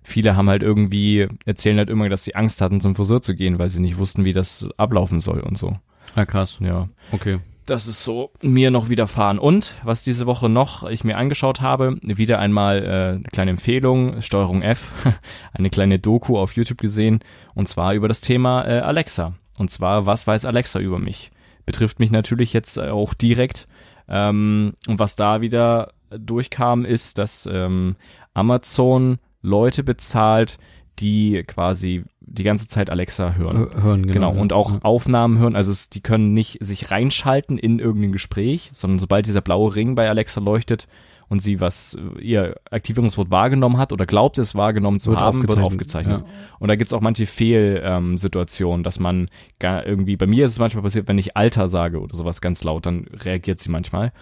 [0.03, 3.59] viele haben halt irgendwie, erzählen halt immer, dass sie Angst hatten, zum Friseur zu gehen,
[3.59, 5.77] weil sie nicht wussten, wie das ablaufen soll und so.
[6.17, 6.59] Ja, krass.
[6.61, 6.89] Ja.
[7.13, 7.41] Okay.
[7.67, 9.39] Das ist so mir noch widerfahren.
[9.39, 14.23] Und was diese Woche noch ich mir angeschaut habe, wieder einmal äh, eine kleine Empfehlung,
[14.23, 14.91] Steuerung F,
[15.53, 17.21] eine kleine Doku auf YouTube gesehen,
[17.55, 19.35] und zwar über das Thema äh, Alexa.
[19.59, 21.31] Und zwar, was weiß Alexa über mich?
[21.67, 23.69] Betrifft mich natürlich jetzt äh, auch direkt.
[24.09, 27.97] Ähm, und was da wieder durchkam, ist, dass ähm,
[28.35, 30.59] Amazon Leute bezahlt,
[30.99, 33.57] die quasi die ganze Zeit Alexa hören.
[33.83, 34.31] Hören, genau.
[34.31, 34.79] Genau, und auch Ja.
[34.83, 35.57] Aufnahmen hören.
[35.57, 39.95] Also es, die können nicht sich reinschalten in irgendein Gespräch, sondern sobald dieser blaue Ring
[39.95, 40.89] bei Alexa leuchtet
[41.29, 45.43] und sie was, äh, ihr Aktivierungswort wahrgenommen hat oder glaubt es wahrgenommen zu Wird haben,
[45.43, 46.25] wird aufgezeichnet, aufgezeichnet.
[46.59, 50.59] Und da gibt's auch manche Fehlsituationen, ähm, dass man gar irgendwie, bei mir ist es
[50.59, 54.13] manchmal passiert, wenn ich Alter sage oder sowas ganz laut, dann reagiert sie manchmal.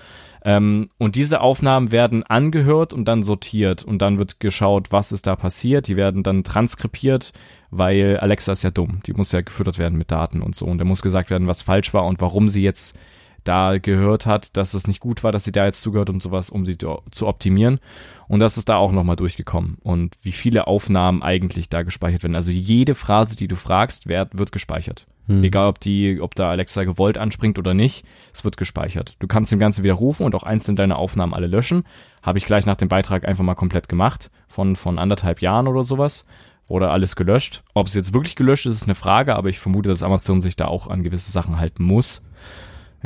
[0.44, 5.26] Ähm, und diese Aufnahmen werden angehört und dann sortiert und dann wird geschaut, was ist
[5.26, 5.88] da passiert.
[5.88, 7.32] Die werden dann transkribiert,
[7.70, 9.00] weil Alexa ist ja dumm.
[9.06, 10.66] Die muss ja gefüttert werden mit Daten und so.
[10.66, 12.96] Und da muss gesagt werden, was falsch war und warum sie jetzt
[13.46, 16.50] da gehört hat, dass es nicht gut war, dass sie da jetzt zugehört und sowas,
[16.50, 17.80] um sie zu optimieren.
[18.28, 19.78] Und das ist da auch nochmal durchgekommen.
[19.82, 22.34] Und wie viele Aufnahmen eigentlich da gespeichert werden.
[22.34, 25.06] Also jede Phrase, die du fragst, wird, wird gespeichert.
[25.26, 25.42] Hm.
[25.42, 29.16] Egal, ob die, ob da Alexa gewollt anspringt oder nicht, es wird gespeichert.
[29.18, 31.84] Du kannst dem Ganze widerrufen und auch einzeln deine Aufnahmen alle löschen.
[32.22, 35.84] Habe ich gleich nach dem Beitrag einfach mal komplett gemacht, von, von anderthalb Jahren oder
[35.84, 36.24] sowas.
[36.68, 37.62] Oder alles gelöscht.
[37.74, 40.56] Ob es jetzt wirklich gelöscht ist, ist eine Frage, aber ich vermute, dass Amazon sich
[40.56, 42.22] da auch an gewisse Sachen halten muss.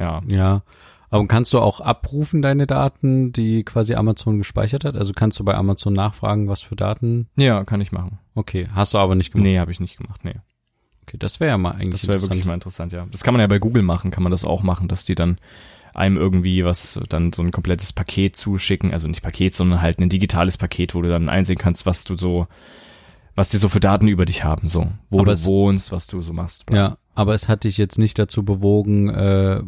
[0.00, 0.20] Ja.
[0.26, 0.62] Ja.
[1.10, 4.96] Aber kannst du auch abrufen deine Daten, die quasi Amazon gespeichert hat?
[4.96, 7.28] Also kannst du bei Amazon nachfragen, was für Daten?
[7.36, 8.18] Ja, kann ich machen.
[8.34, 9.44] Okay, hast du aber nicht gemacht.
[9.44, 10.36] Nee, habe ich nicht gemacht, nee.
[11.02, 13.06] Okay, das wäre ja mal eigentlich Das wäre wirklich mal interessant, ja.
[13.10, 15.38] Das kann man ja bei Google machen, kann man das auch machen, dass die dann
[15.94, 20.08] einem irgendwie was, dann so ein komplettes Paket zuschicken, also nicht Paket, sondern halt ein
[20.08, 22.46] digitales Paket, wo du dann einsehen kannst, was du so,
[23.40, 26.20] was die so für Daten über dich haben, so, wo Aber du wohnst, was du
[26.20, 26.64] so machst.
[26.70, 29.62] Ja, aber es hat dich jetzt nicht dazu bewogen, äh,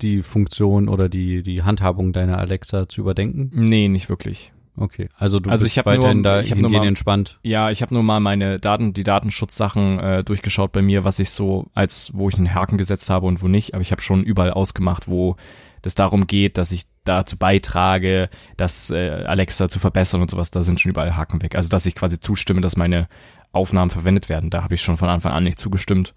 [0.00, 3.50] die Funktion oder die, die Handhabung deiner Alexa zu überdenken?
[3.52, 4.52] Nee, nicht wirklich.
[4.76, 7.40] Okay, also du Also bist ich weiterhin nur- da ich nur mal- entspannt.
[7.42, 11.30] Ja, ich habe nur mal meine Daten, die Datenschutzsachen äh, durchgeschaut bei mir, was ich
[11.30, 14.22] so als wo ich einen Haken gesetzt habe und wo nicht, aber ich habe schon
[14.22, 15.34] überall ausgemacht, wo
[15.82, 20.62] es darum geht, dass ich dazu beitrage, das äh, Alexa zu verbessern und sowas, da
[20.62, 21.56] sind schon überall Haken weg.
[21.56, 23.08] Also dass ich quasi zustimme, dass meine
[23.52, 26.14] Aufnahmen verwendet werden, da habe ich schon von Anfang an nicht zugestimmt.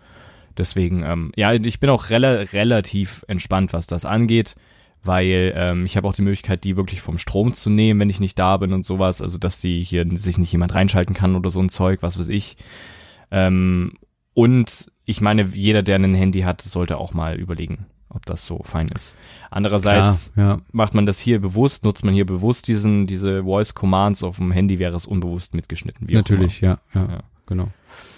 [0.57, 4.55] Deswegen, ähm, ja, ich bin auch rela relativ entspannt, was das angeht,
[5.03, 8.19] weil ähm, ich habe auch die Möglichkeit, die wirklich vom Strom zu nehmen, wenn ich
[8.19, 11.49] nicht da bin und sowas, also dass die hier sich nicht jemand reinschalten kann oder
[11.49, 12.57] so ein Zeug, was weiß ich.
[13.31, 13.93] Ähm,
[14.33, 18.61] und ich meine, jeder, der ein Handy hat, sollte auch mal überlegen, ob das so
[18.63, 19.15] fein ist.
[19.49, 20.61] Andererseits Klar, ja.
[20.71, 24.51] macht man das hier bewusst, nutzt man hier bewusst diesen, diese Voice Commands auf dem
[24.51, 26.07] Handy, wäre es unbewusst mitgeschnitten.
[26.09, 27.19] Natürlich, ja, ja, Ja.
[27.45, 27.67] genau.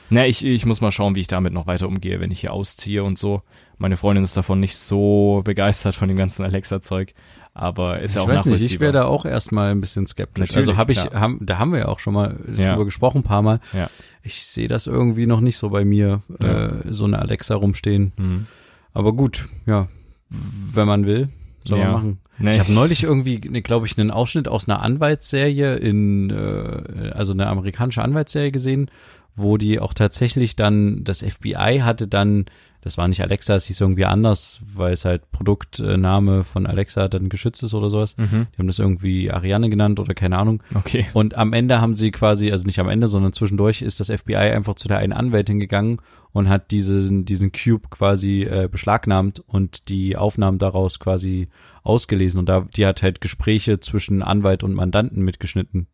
[0.09, 2.53] Na, ich, ich muss mal schauen, wie ich damit noch weiter umgehe, wenn ich hier
[2.53, 3.41] ausziehe und so.
[3.79, 7.15] Meine Freundin ist davon nicht so begeistert von dem ganzen Alexa-Zeug,
[7.55, 10.49] aber ist ja ich auch weiß nicht, ich wäre da auch erstmal ein bisschen skeptisch.
[10.49, 12.71] Natürlich, also habe ich, haben, da haben wir ja auch schon mal Ja.
[12.73, 13.59] drüber gesprochen, ein paar Mal.
[13.73, 13.89] Ja.
[14.21, 16.65] Ich sehe das irgendwie noch nicht so bei mir, Ja.
[16.67, 18.11] äh, so eine Alexa rumstehen.
[18.17, 18.47] Mhm.
[18.93, 19.87] Aber gut, ja,
[20.29, 21.29] wenn man will,
[21.65, 21.85] soll Ja.
[21.85, 22.17] man machen.
[22.39, 27.11] Nee, Ich habe neulich irgendwie, ne, glaube ich, einen Ausschnitt aus einer Anwaltsserie in, äh,
[27.13, 28.89] also eine amerikanische Anwaltsserie gesehen,
[29.35, 32.45] wo die auch tatsächlich dann, das FBI hatte dann,
[32.81, 37.29] das war nicht Alexa, es hieß irgendwie anders, weil es halt Produktname von Alexa dann
[37.29, 38.17] geschützt ist oder sowas.
[38.17, 38.47] Mhm.
[38.53, 40.61] Die haben das irgendwie Ariane genannt oder keine Ahnung.
[40.75, 41.05] Okay.
[41.13, 44.35] Und am Ende haben sie quasi, also nicht am Ende, sondern zwischendurch ist das FBI
[44.35, 45.99] einfach zu der einen Anwältin gegangen
[46.33, 51.47] und hat diesen, diesen Cube quasi äh, beschlagnahmt und die Aufnahmen daraus quasi
[51.83, 52.39] ausgelesen.
[52.39, 55.87] Und da, die hat halt Gespräche zwischen Anwalt und Mandanten mitgeschnitten.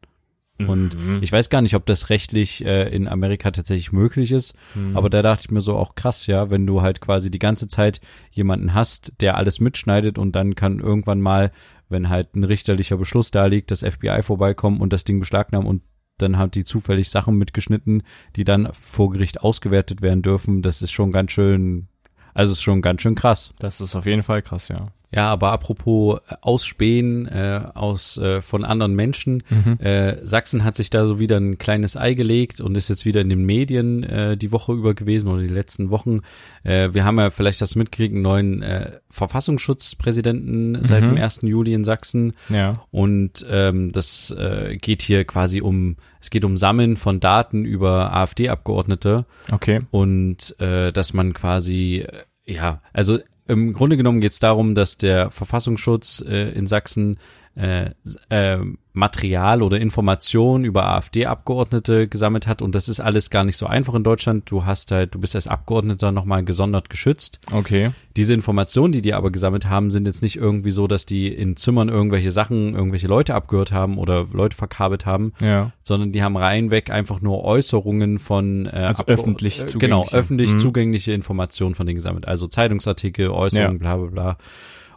[0.67, 1.19] Und Mhm.
[1.21, 4.55] ich weiß gar nicht, ob das rechtlich äh, in Amerika tatsächlich möglich ist.
[4.75, 4.97] Mhm.
[4.97, 7.67] Aber da dachte ich mir so auch krass, ja, wenn du halt quasi die ganze
[7.67, 11.51] Zeit jemanden hast, der alles mitschneidet und dann kann irgendwann mal,
[11.87, 15.81] wenn halt ein richterlicher Beschluss da liegt, das FBI vorbeikommen und das Ding beschlagnahmen und
[16.17, 18.03] dann hat die zufällig Sachen mitgeschnitten,
[18.35, 20.61] die dann vor Gericht ausgewertet werden dürfen.
[20.61, 21.87] Das ist schon ganz schön,
[22.33, 23.53] also ist schon ganz schön krass.
[23.59, 24.83] Das ist auf jeden Fall krass, ja.
[25.11, 29.79] Ja, aber apropos äh, Ausspähen äh, aus äh, von anderen Menschen, Mhm.
[29.79, 33.21] äh, Sachsen hat sich da so wieder ein kleines Ei gelegt und ist jetzt wieder
[33.21, 36.19] in den Medien äh, die Woche über gewesen oder die letzten Wochen.
[36.63, 41.15] Äh, wir haben ja vielleicht das mitgekriegt, einen neuen äh, Verfassungsschutzpräsidenten seit Mhm.
[41.15, 41.41] dem 1.
[41.43, 42.33] Juli in Sachsen.
[42.49, 42.81] Ja.
[42.91, 48.13] Und ähm, das äh, geht hier quasi um, es geht um Sammeln von Daten über
[48.13, 49.81] AfD-Abgeordnete Okay.
[49.91, 53.19] und äh, dass man quasi, äh, ja, also
[53.49, 57.17] im Grunde genommen geht es darum, dass der Verfassungsschutz äh, in Sachsen
[57.55, 57.89] äh,
[58.29, 58.59] äh,
[58.99, 63.93] Material oder Informationen über AfD-Abgeordnete gesammelt hat und das ist alles gar nicht so einfach
[63.95, 64.49] in Deutschland.
[64.51, 67.39] Du hast halt, du bist als Abgeordneter nochmal gesondert geschützt.
[67.51, 67.91] Okay.
[68.15, 71.55] Diese Informationen, die die aber gesammelt haben, sind jetzt nicht irgendwie so, dass die in
[71.55, 75.71] Zimmern irgendwelche Sachen, irgendwelche Leute abgehört haben oder Leute verkabelt haben, Ja.
[75.83, 79.79] sondern die haben reinweg einfach nur Äußerungen von äh, Also öffentlich äh, zugängliche.
[79.79, 80.59] genau öffentlich Mhm.
[80.59, 83.77] zugängliche Informationen von denen gesammelt, also Zeitungsartikel, Äußerungen, Ja.
[83.77, 84.37] bla bla bla.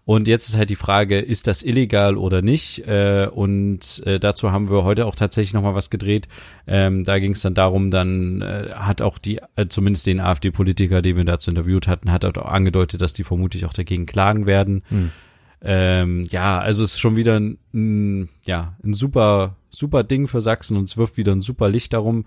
[0.05, 2.87] Und jetzt ist halt die Frage, ist das illegal oder nicht?
[2.89, 6.27] Äh, und äh, dazu haben wir heute auch tatsächlich nochmal was gedreht.
[6.67, 11.03] Ähm, da ging es dann darum, dann äh, hat auch die, äh, zumindest den AfD-Politiker,
[11.03, 14.83] den wir dazu interviewt hatten, hat auch angedeutet, dass die vermutlich auch dagegen klagen werden.
[14.89, 15.11] Hm.
[15.65, 20.41] Ähm, ja, also es ist schon wieder ein, ein, ja, ein super, super Ding für
[20.41, 22.25] Sachsen und es wirft wieder ein super Licht darum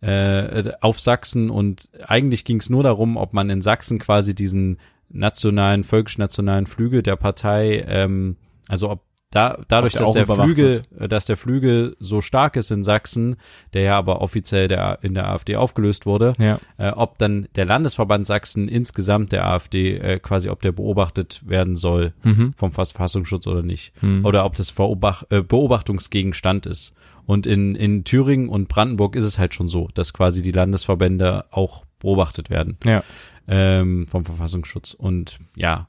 [0.00, 4.78] äh, auf Sachsen und eigentlich ging es nur darum, ob man in Sachsen quasi diesen
[5.10, 8.36] nationalen, völkisch-nationalen Flügel der Partei, ähm,
[8.68, 12.70] also ob da, dadurch, der dass der Flügel, äh, dass der Flügel so stark ist
[12.70, 13.36] in Sachsen,
[13.74, 16.58] der ja aber offiziell der, in der AfD aufgelöst wurde, Ja.
[16.78, 21.76] äh, ob dann der Landesverband Sachsen insgesamt der AfD äh, quasi, ob der beobachtet werden
[21.76, 22.54] soll Mhm.
[22.56, 23.92] vom Verfassungsschutz oder nicht.
[24.02, 24.24] Mhm.
[24.24, 26.94] Oder ob das Verobach äh, Beobachtungsgegenstand ist.
[27.26, 31.44] Und in, in Thüringen und Brandenburg ist es halt schon so, dass quasi die Landesverbände
[31.50, 33.02] auch beobachtet werden Ja.
[33.48, 34.94] ähm, vom Verfassungsschutz.
[34.94, 35.88] Und ja,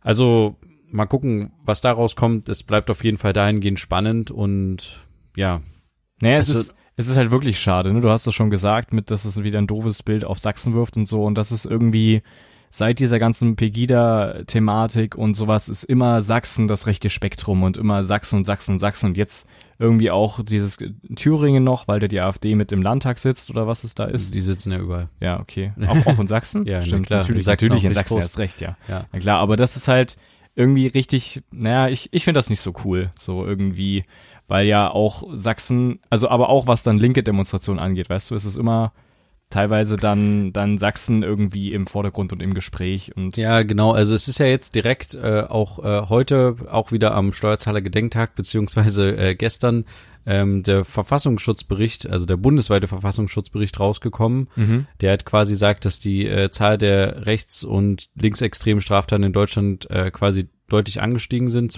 [0.00, 0.56] also
[0.90, 2.48] mal gucken, was daraus kommt.
[2.48, 5.04] Es bleibt auf jeden Fall dahingehend spannend und
[5.36, 5.60] ja,
[6.22, 8.00] Naja, es Also- ist, es ist halt wirklich schade, ne?
[8.02, 10.98] Du hast es schon gesagt, mit, dass es wieder ein doofes Bild auf Sachsen wirft
[10.98, 11.24] und so.
[11.24, 12.20] Und das ist irgendwie,
[12.68, 18.36] seit dieser ganzen Pegida-Thematik und sowas, ist immer Sachsen das rechte Spektrum und immer Sachsen
[18.36, 19.06] und Sachsen und Sachsen.
[19.06, 19.48] Und jetzt
[19.80, 20.76] irgendwie auch dieses
[21.16, 24.34] Thüringen noch, weil da die AfD mit im Landtag sitzt oder was es da ist.
[24.34, 25.08] die sitzen ja überall.
[25.20, 25.72] Ja, okay.
[25.88, 26.66] Auch, auch in Sachsen?
[26.70, 27.20] Ja, na Stimmt, klar.
[27.20, 28.76] natürlich, In Sachsen natürlich in Sachsen erst recht, ja.
[28.88, 29.06] Ja.
[29.10, 30.18] Na klar, aber das ist halt
[30.54, 34.04] irgendwie richtig, naja, ich, ich finde das nicht so cool, so irgendwie,
[34.48, 38.44] weil ja auch Sachsen, also aber auch was dann linke Demonstrationen angeht, weißt du, es
[38.44, 38.92] ist immer
[39.50, 43.92] teilweise dann, dann Sachsen irgendwie im Vordergrund und im Gespräch und Ja, genau.
[43.92, 48.34] Also es ist ja jetzt direkt äh, auch äh, heute auch wieder am Steuerzahler Gedenktag
[48.36, 49.84] beziehungsweise äh, gestern
[50.26, 54.48] ähm, der Verfassungsschutzbericht, also der bundesweite Verfassungsschutzbericht rausgekommen.
[54.54, 54.86] mhm.
[55.00, 59.90] Der hat quasi sagt, dass die äh, Zahl der rechts- und linksextremen Straftaten in Deutschland
[59.90, 61.72] äh, quasi deutlich angestiegen sind.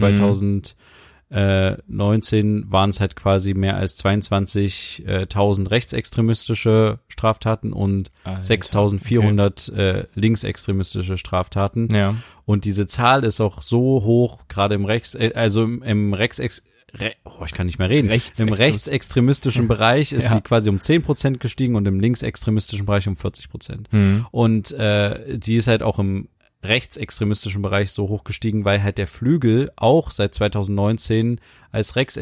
[1.33, 11.19] 2019 waren es halt quasi mehr als 22.000 rechtsextremistische Straftaten und Alter, 6.400 äh, linksextremistische
[11.19, 11.93] Straftaten.
[11.95, 12.17] Ja.
[12.45, 16.63] Und diese Zahl ist auch so hoch, gerade im Rechts, äh, also im, im Rechtsex,
[16.95, 18.11] Re, oh, ich kann nicht mehr reden.
[18.11, 20.35] Rechtsextrem- Im rechtsextremistischen Bereich ist Ja.
[20.35, 23.85] die quasi um 10% gestiegen und im linksextremistischen Bereich um 40%.
[23.91, 24.27] Mhm.
[24.31, 26.29] Und äh, die ist halt auch im
[26.63, 32.19] rechtsextremistischen Bereich so hoch gestiegen, weil halt der Flügel auch seit 2019 als rechts,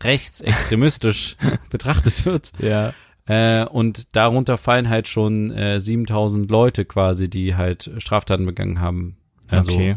[0.00, 1.36] rechtsextremistisch
[1.70, 2.52] betrachtet wird.
[2.58, 2.94] Ja.
[3.26, 9.16] Äh, und darunter fallen halt schon äh, 7000 Leute quasi, die halt Straftaten begangen haben.
[9.48, 9.96] Also, okay.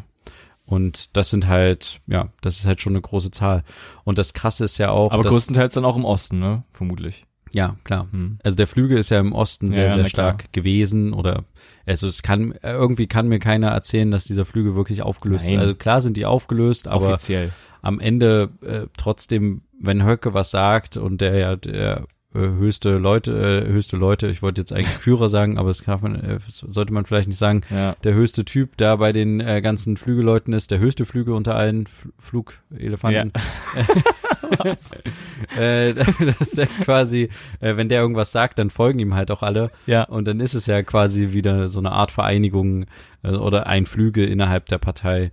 [0.65, 3.63] Und das sind halt, ja, das ist halt schon eine große Zahl.
[4.04, 6.63] Und das Krasse ist ja auch, Aber größtenteils dann auch im Osten, ne?
[6.73, 7.25] Vermutlich.
[7.53, 8.07] Ja, klar.
[8.12, 8.38] Hm.
[8.43, 10.33] Also der Flügel ist ja im Osten sehr, Ja, sehr na klar.
[10.33, 11.43] stark gewesen oder
[11.85, 15.51] also es kann irgendwie kann mir keiner erzählen, dass dieser Flügel wirklich aufgelöst ist.
[15.51, 15.59] Nein.
[15.62, 17.51] Also klar sind die aufgelöst, aber Offiziell.
[17.81, 23.71] am Ende äh, trotzdem, wenn Höcke was sagt und der ja der höchste Leute, äh,
[23.71, 27.05] höchste Leute, ich wollte jetzt eigentlich Führer sagen, aber das kann man, äh, sollte man
[27.05, 27.95] vielleicht nicht sagen, Ja.
[28.03, 31.85] der höchste Typ da bei den äh, ganzen Flügelleuten ist, der höchste Flügel unter allen
[31.85, 33.33] F Flugelefanten.
[35.57, 39.71] äh, dass der quasi, äh, wenn der irgendwas sagt, dann folgen ihm halt auch alle.
[39.85, 40.03] Ja.
[40.03, 42.85] Und dann ist es ja quasi wieder so eine Art Vereinigung
[43.23, 45.31] äh, oder ein Flügel innerhalb der Partei.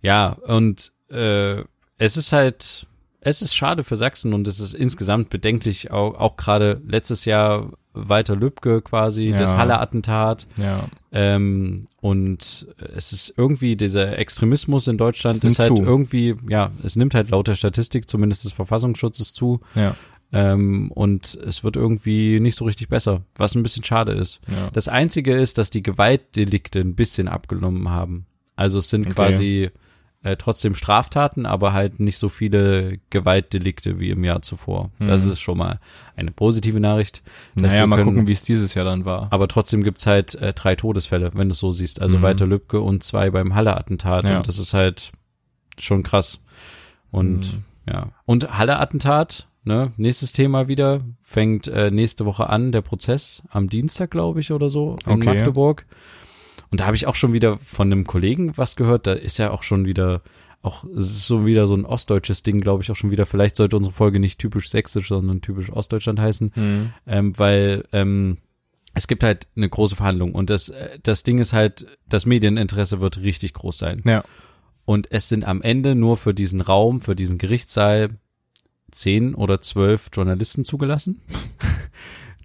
[0.00, 1.62] Ja, und äh,
[1.98, 2.86] es ist halt,
[3.20, 7.72] Es ist schade für Sachsen und es ist insgesamt bedenklich, auch, auch gerade letztes Jahr
[7.92, 9.36] Walter Lübcke quasi, Ja.
[9.38, 10.46] das Halle-Attentat.
[10.56, 10.88] Ja.
[11.10, 15.82] Ähm, und es ist irgendwie dieser Extremismus in Deutschland ist halt zu.
[15.82, 19.60] irgendwie, ja, es nimmt halt laut der Statistik, zumindest des Verfassungsschutzes zu.
[19.74, 19.96] Ja.
[20.30, 24.40] Ähm, und es wird irgendwie nicht so richtig besser, was ein bisschen schade ist.
[24.48, 24.70] Ja.
[24.72, 28.26] Das Einzige ist, dass die Gewaltdelikte ein bisschen abgenommen haben.
[28.54, 29.14] Also es sind Okay.
[29.14, 29.70] quasi
[30.22, 34.90] äh, trotzdem Straftaten, aber halt nicht so viele Gewaltdelikte wie im Jahr zuvor.
[34.98, 35.32] Das Mhm.
[35.32, 35.78] ist schon mal
[36.16, 37.22] eine positive Nachricht.
[37.54, 39.28] Naja, mal können- gucken, wie es dieses Jahr dann war.
[39.30, 42.00] Aber trotzdem gibt's halt äh, drei Todesfälle, wenn du es so siehst.
[42.02, 42.22] Also Mhm.
[42.22, 44.28] Walter Lübcke und zwei beim Halle-Attentat.
[44.28, 44.38] Ja.
[44.38, 45.12] Und das ist halt
[45.78, 46.40] schon krass.
[47.12, 47.64] Und Mhm.
[47.88, 48.08] ja.
[48.26, 54.10] Und Halle-Attentat, ne, nächstes Thema wieder, fängt äh, nächste Woche an, der Prozess, am Dienstag,
[54.10, 55.24] glaube ich, oder so, in Okay.
[55.24, 55.86] Magdeburg.
[56.70, 59.50] Und da habe ich auch schon wieder von einem Kollegen was gehört, da ist ja
[59.50, 60.22] auch schon wieder,
[60.62, 63.26] auch, so wieder so ein ostdeutsches Ding, glaube ich, auch schon wieder.
[63.26, 66.92] Vielleicht sollte unsere Folge nicht typisch sächsisch, sondern typisch Ostdeutschland heißen Mhm.
[67.06, 68.38] ähm, weil ähm,
[68.94, 73.00] es gibt halt eine große Verhandlung und das, äh, das Ding ist halt, das Medieninteresse
[73.00, 74.02] wird richtig groß sein.
[74.04, 74.24] Ja.
[74.84, 78.08] Und es sind am Ende nur für diesen Raum, für diesen Gerichtssaal
[78.90, 81.20] zehn oder zwölf Journalisten zugelassen.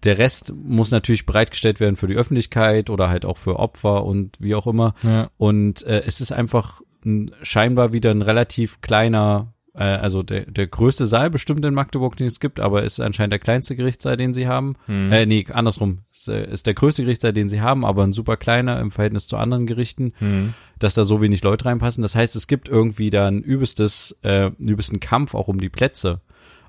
[0.03, 4.35] Der Rest muss natürlich bereitgestellt werden für die Öffentlichkeit oder halt auch für Opfer und
[4.39, 4.95] wie auch immer.
[5.03, 5.29] Ja.
[5.37, 10.67] Und äh, es ist einfach ein, scheinbar wieder ein relativ kleiner, äh, also der, der
[10.67, 14.17] größte Saal bestimmt in Magdeburg, den es gibt, aber es ist anscheinend der kleinste Gerichtssaal,
[14.17, 14.75] den sie haben.
[14.87, 15.11] Mhm.
[15.11, 15.99] Äh, nee, andersrum.
[16.13, 19.27] Es äh, ist der größte Gerichtssaal, den sie haben, aber ein super kleiner im Verhältnis
[19.27, 20.53] zu anderen Gerichten, Mhm.
[20.79, 22.01] dass da so wenig Leute reinpassen.
[22.01, 25.69] Das heißt, es gibt irgendwie da ein übelstes, äh, einen übelsten Kampf auch um die
[25.69, 26.21] Plätze.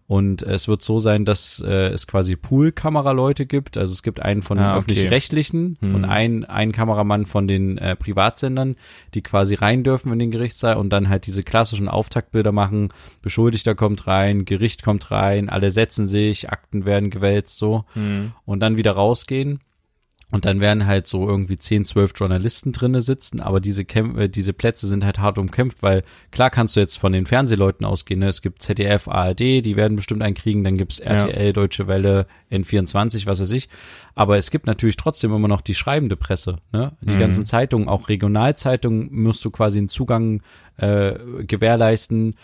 [0.06, 3.78] Und es wird so sein, dass äh, es quasi Pool-Kameraleute gibt.
[3.78, 4.78] Also es gibt einen von den Ah, okay.
[4.80, 5.94] öffentlich-rechtlichen Hm.
[5.94, 8.76] und einen, einen Kameramann von den äh, Privatsendern,
[9.14, 12.90] die quasi rein dürfen in den Gerichtssaal und dann halt diese klassischen Auftaktbilder machen.
[13.22, 18.32] Beschuldigter kommt rein, Gericht kommt rein, alle setzen sich, Akten werden gewälzt, so Mhm.
[18.44, 19.60] und dann wieder rausgehen.
[20.34, 24.28] Und dann werden halt so irgendwie 10, 12 Journalisten drinne sitzen, aber diese, Kämp äh,
[24.28, 28.18] diese Plätze sind halt hart umkämpft, weil klar kannst du jetzt von den Fernsehleuten ausgehen,
[28.18, 28.26] ne?
[28.26, 33.26] es gibt ZDF, ARD, die werden bestimmt einen kriegen, dann gibt's RTL, Deutsche Welle, N24,
[33.26, 33.68] was weiß ich.
[34.16, 36.96] Aber es gibt natürlich trotzdem immer noch die schreibende Presse, ne?
[37.00, 37.18] Die Mhm.
[37.20, 40.42] ganzen Zeitungen, auch Regionalzeitungen, musst du quasi einen Zugang
[40.78, 41.12] äh,
[41.46, 42.34] gewährleisten.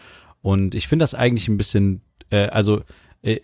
[0.43, 2.83] Und ich finde das eigentlich ein bisschen, äh, also,
[3.23, 3.41] äh,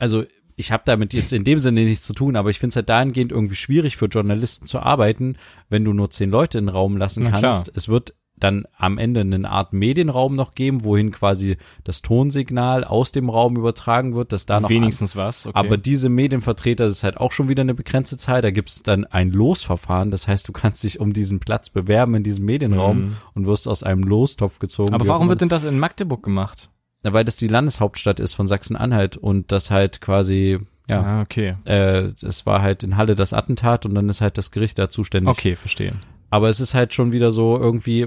[0.00, 0.24] also
[0.60, 2.88] ich habe damit jetzt in dem Sinne nichts zu tun, aber ich finde es halt
[2.88, 5.36] dahingehend irgendwie schwierig für Journalisten zu arbeiten,
[5.68, 7.64] wenn du nur zehn Leute in den Raum lassen Na kannst.
[7.64, 7.74] klar.
[7.74, 13.12] Es wird dann am Ende eine Art Medienraum noch geben, wohin quasi das Tonsignal aus
[13.12, 15.44] dem Raum übertragen wird, dass da noch Wenigstens was.
[15.44, 15.58] Okay.
[15.58, 18.40] aber diese Medienvertreter, das ist halt auch schon wieder eine begrenzte Zahl.
[18.40, 20.10] Da gibt es dann ein Losverfahren.
[20.10, 23.16] Das heißt, du kannst dich um diesen Platz bewerben in diesem Medienraum Mhm.
[23.34, 24.94] und wirst aus einem Lostopf gezogen.
[24.94, 26.70] Aber warum wird denn das in Magdeburg gemacht?
[27.02, 30.58] Weil das die Landeshauptstadt ist von Sachsen-Anhalt und das halt quasi,
[30.88, 31.56] ja, Ah, okay.
[31.64, 32.12] äh,
[32.44, 35.30] war halt in Halle das Attentat und dann ist halt das Gericht da zuständig.
[35.30, 35.94] Okay, verstehe.
[36.28, 38.06] Aber es ist halt schon wieder so irgendwie,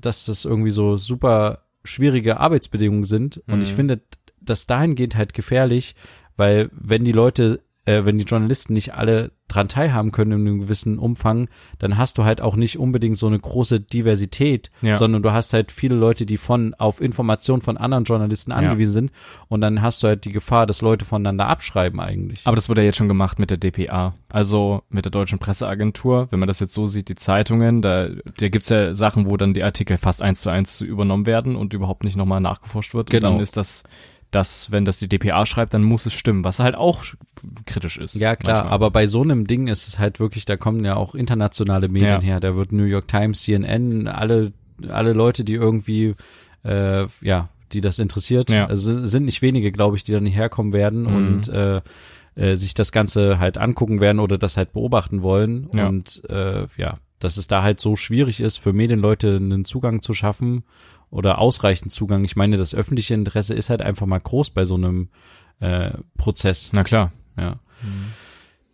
[0.00, 3.42] dass das irgendwie so super schwierige Arbeitsbedingungen sind.
[3.48, 3.62] Und Mhm.
[3.62, 4.00] ich finde
[4.40, 5.94] das dahingehend halt gefährlich,
[6.36, 10.60] weil wenn die Leute, äh, wenn die Journalisten nicht alle dran teilhaben können in einem
[10.60, 11.48] gewissen Umfang,
[11.78, 14.96] dann hast du halt auch nicht unbedingt so eine große Diversität, Ja.
[14.96, 19.12] sondern du hast halt viele Leute, die von auf Informationen von anderen Journalisten angewiesen sind
[19.48, 22.42] und dann hast du halt die Gefahr, dass Leute voneinander abschreiben eigentlich.
[22.44, 26.28] Aber das wurde ja jetzt schon gemacht mit der DPA, also mit der Deutschen Presseagentur.
[26.30, 29.54] Wenn man das jetzt so sieht, die Zeitungen, da, da gibt's ja Sachen, wo dann
[29.54, 33.08] die Artikel fast eins zu eins übernommen werden und überhaupt nicht nochmal nachgeforscht wird.
[33.08, 33.28] Genau.
[33.28, 33.82] Und dann ist das,
[34.30, 37.04] das, wenn das die DPA schreibt, dann muss es stimmen, was halt auch
[37.66, 38.14] kritisch ist.
[38.14, 38.74] Ja, klar, manchmal.
[38.74, 42.10] aber bei so einem Ding ist es halt wirklich, da kommen ja auch internationale Medien
[42.10, 42.20] Ja.
[42.20, 42.40] her.
[42.40, 44.52] Da wird New York Times, CNN, alle,
[44.88, 46.14] alle Leute, die irgendwie,
[46.64, 48.50] äh, ja, die das interessiert.
[48.50, 48.66] Ja.
[48.66, 51.16] Also sind nicht wenige, glaube ich, die da nicht herkommen werden Mhm.
[51.16, 51.80] und äh,
[52.34, 55.68] äh, sich das Ganze halt angucken werden oder das halt beobachten wollen.
[55.74, 55.88] Ja.
[55.88, 60.12] Und äh, ja, dass es da halt so schwierig ist, für Medienleute einen Zugang zu
[60.12, 60.64] schaffen
[61.10, 62.24] oder ausreichend Zugang.
[62.24, 65.08] Ich meine, das öffentliche Interesse ist halt einfach mal groß bei so einem
[65.60, 66.70] äh, Prozess.
[66.72, 67.12] Na klar.
[67.38, 67.58] Ja.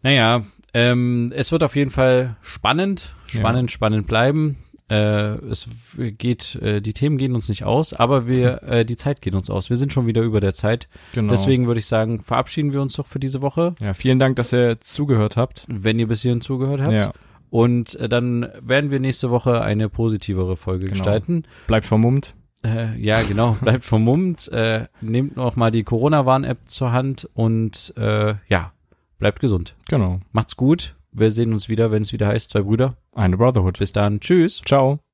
[0.03, 0.43] Naja,
[0.73, 4.59] ähm, es wird auf jeden Fall spannend, spannend, spannend bleiben.
[4.91, 5.67] Äh, es
[5.97, 9.49] geht, äh, die Themen gehen uns nicht aus, aber wir, äh, die Zeit geht uns
[9.49, 9.71] aus.
[9.71, 10.89] Wir sind schon wieder über der Zeit.
[11.15, 11.31] Genau.
[11.31, 14.53] Deswegen würde ich sagen, verabschieden wir uns doch für diese Woche, Ja, vielen Dank, dass
[14.53, 15.65] ihr zugehört habt.
[15.69, 16.93] wenn ihr bis hierhin zugehört habt.
[16.93, 17.13] Ja,
[17.55, 20.95] Und äh, dann werden wir nächste Woche eine positivere Folge Genau.
[20.95, 21.45] gestalten.
[21.69, 22.35] bleibt vermummt.
[22.65, 23.53] Äh, ja, genau.
[23.61, 24.49] Bleibt vermummt.
[24.49, 28.73] Äh, nehmt noch mal die Corona-Warn-App zur Hand und äh, ja,
[29.21, 29.77] bleibt gesund.
[29.89, 30.19] Genau.
[30.33, 30.97] Macht's gut.
[31.13, 32.97] Wir sehen uns wieder, wenn es wieder heißt, zwei Brüder.
[33.15, 33.79] Eine Brotherhood.
[33.79, 34.19] Bis dann.
[34.19, 34.61] Tschüss.
[34.67, 34.99] Ciao.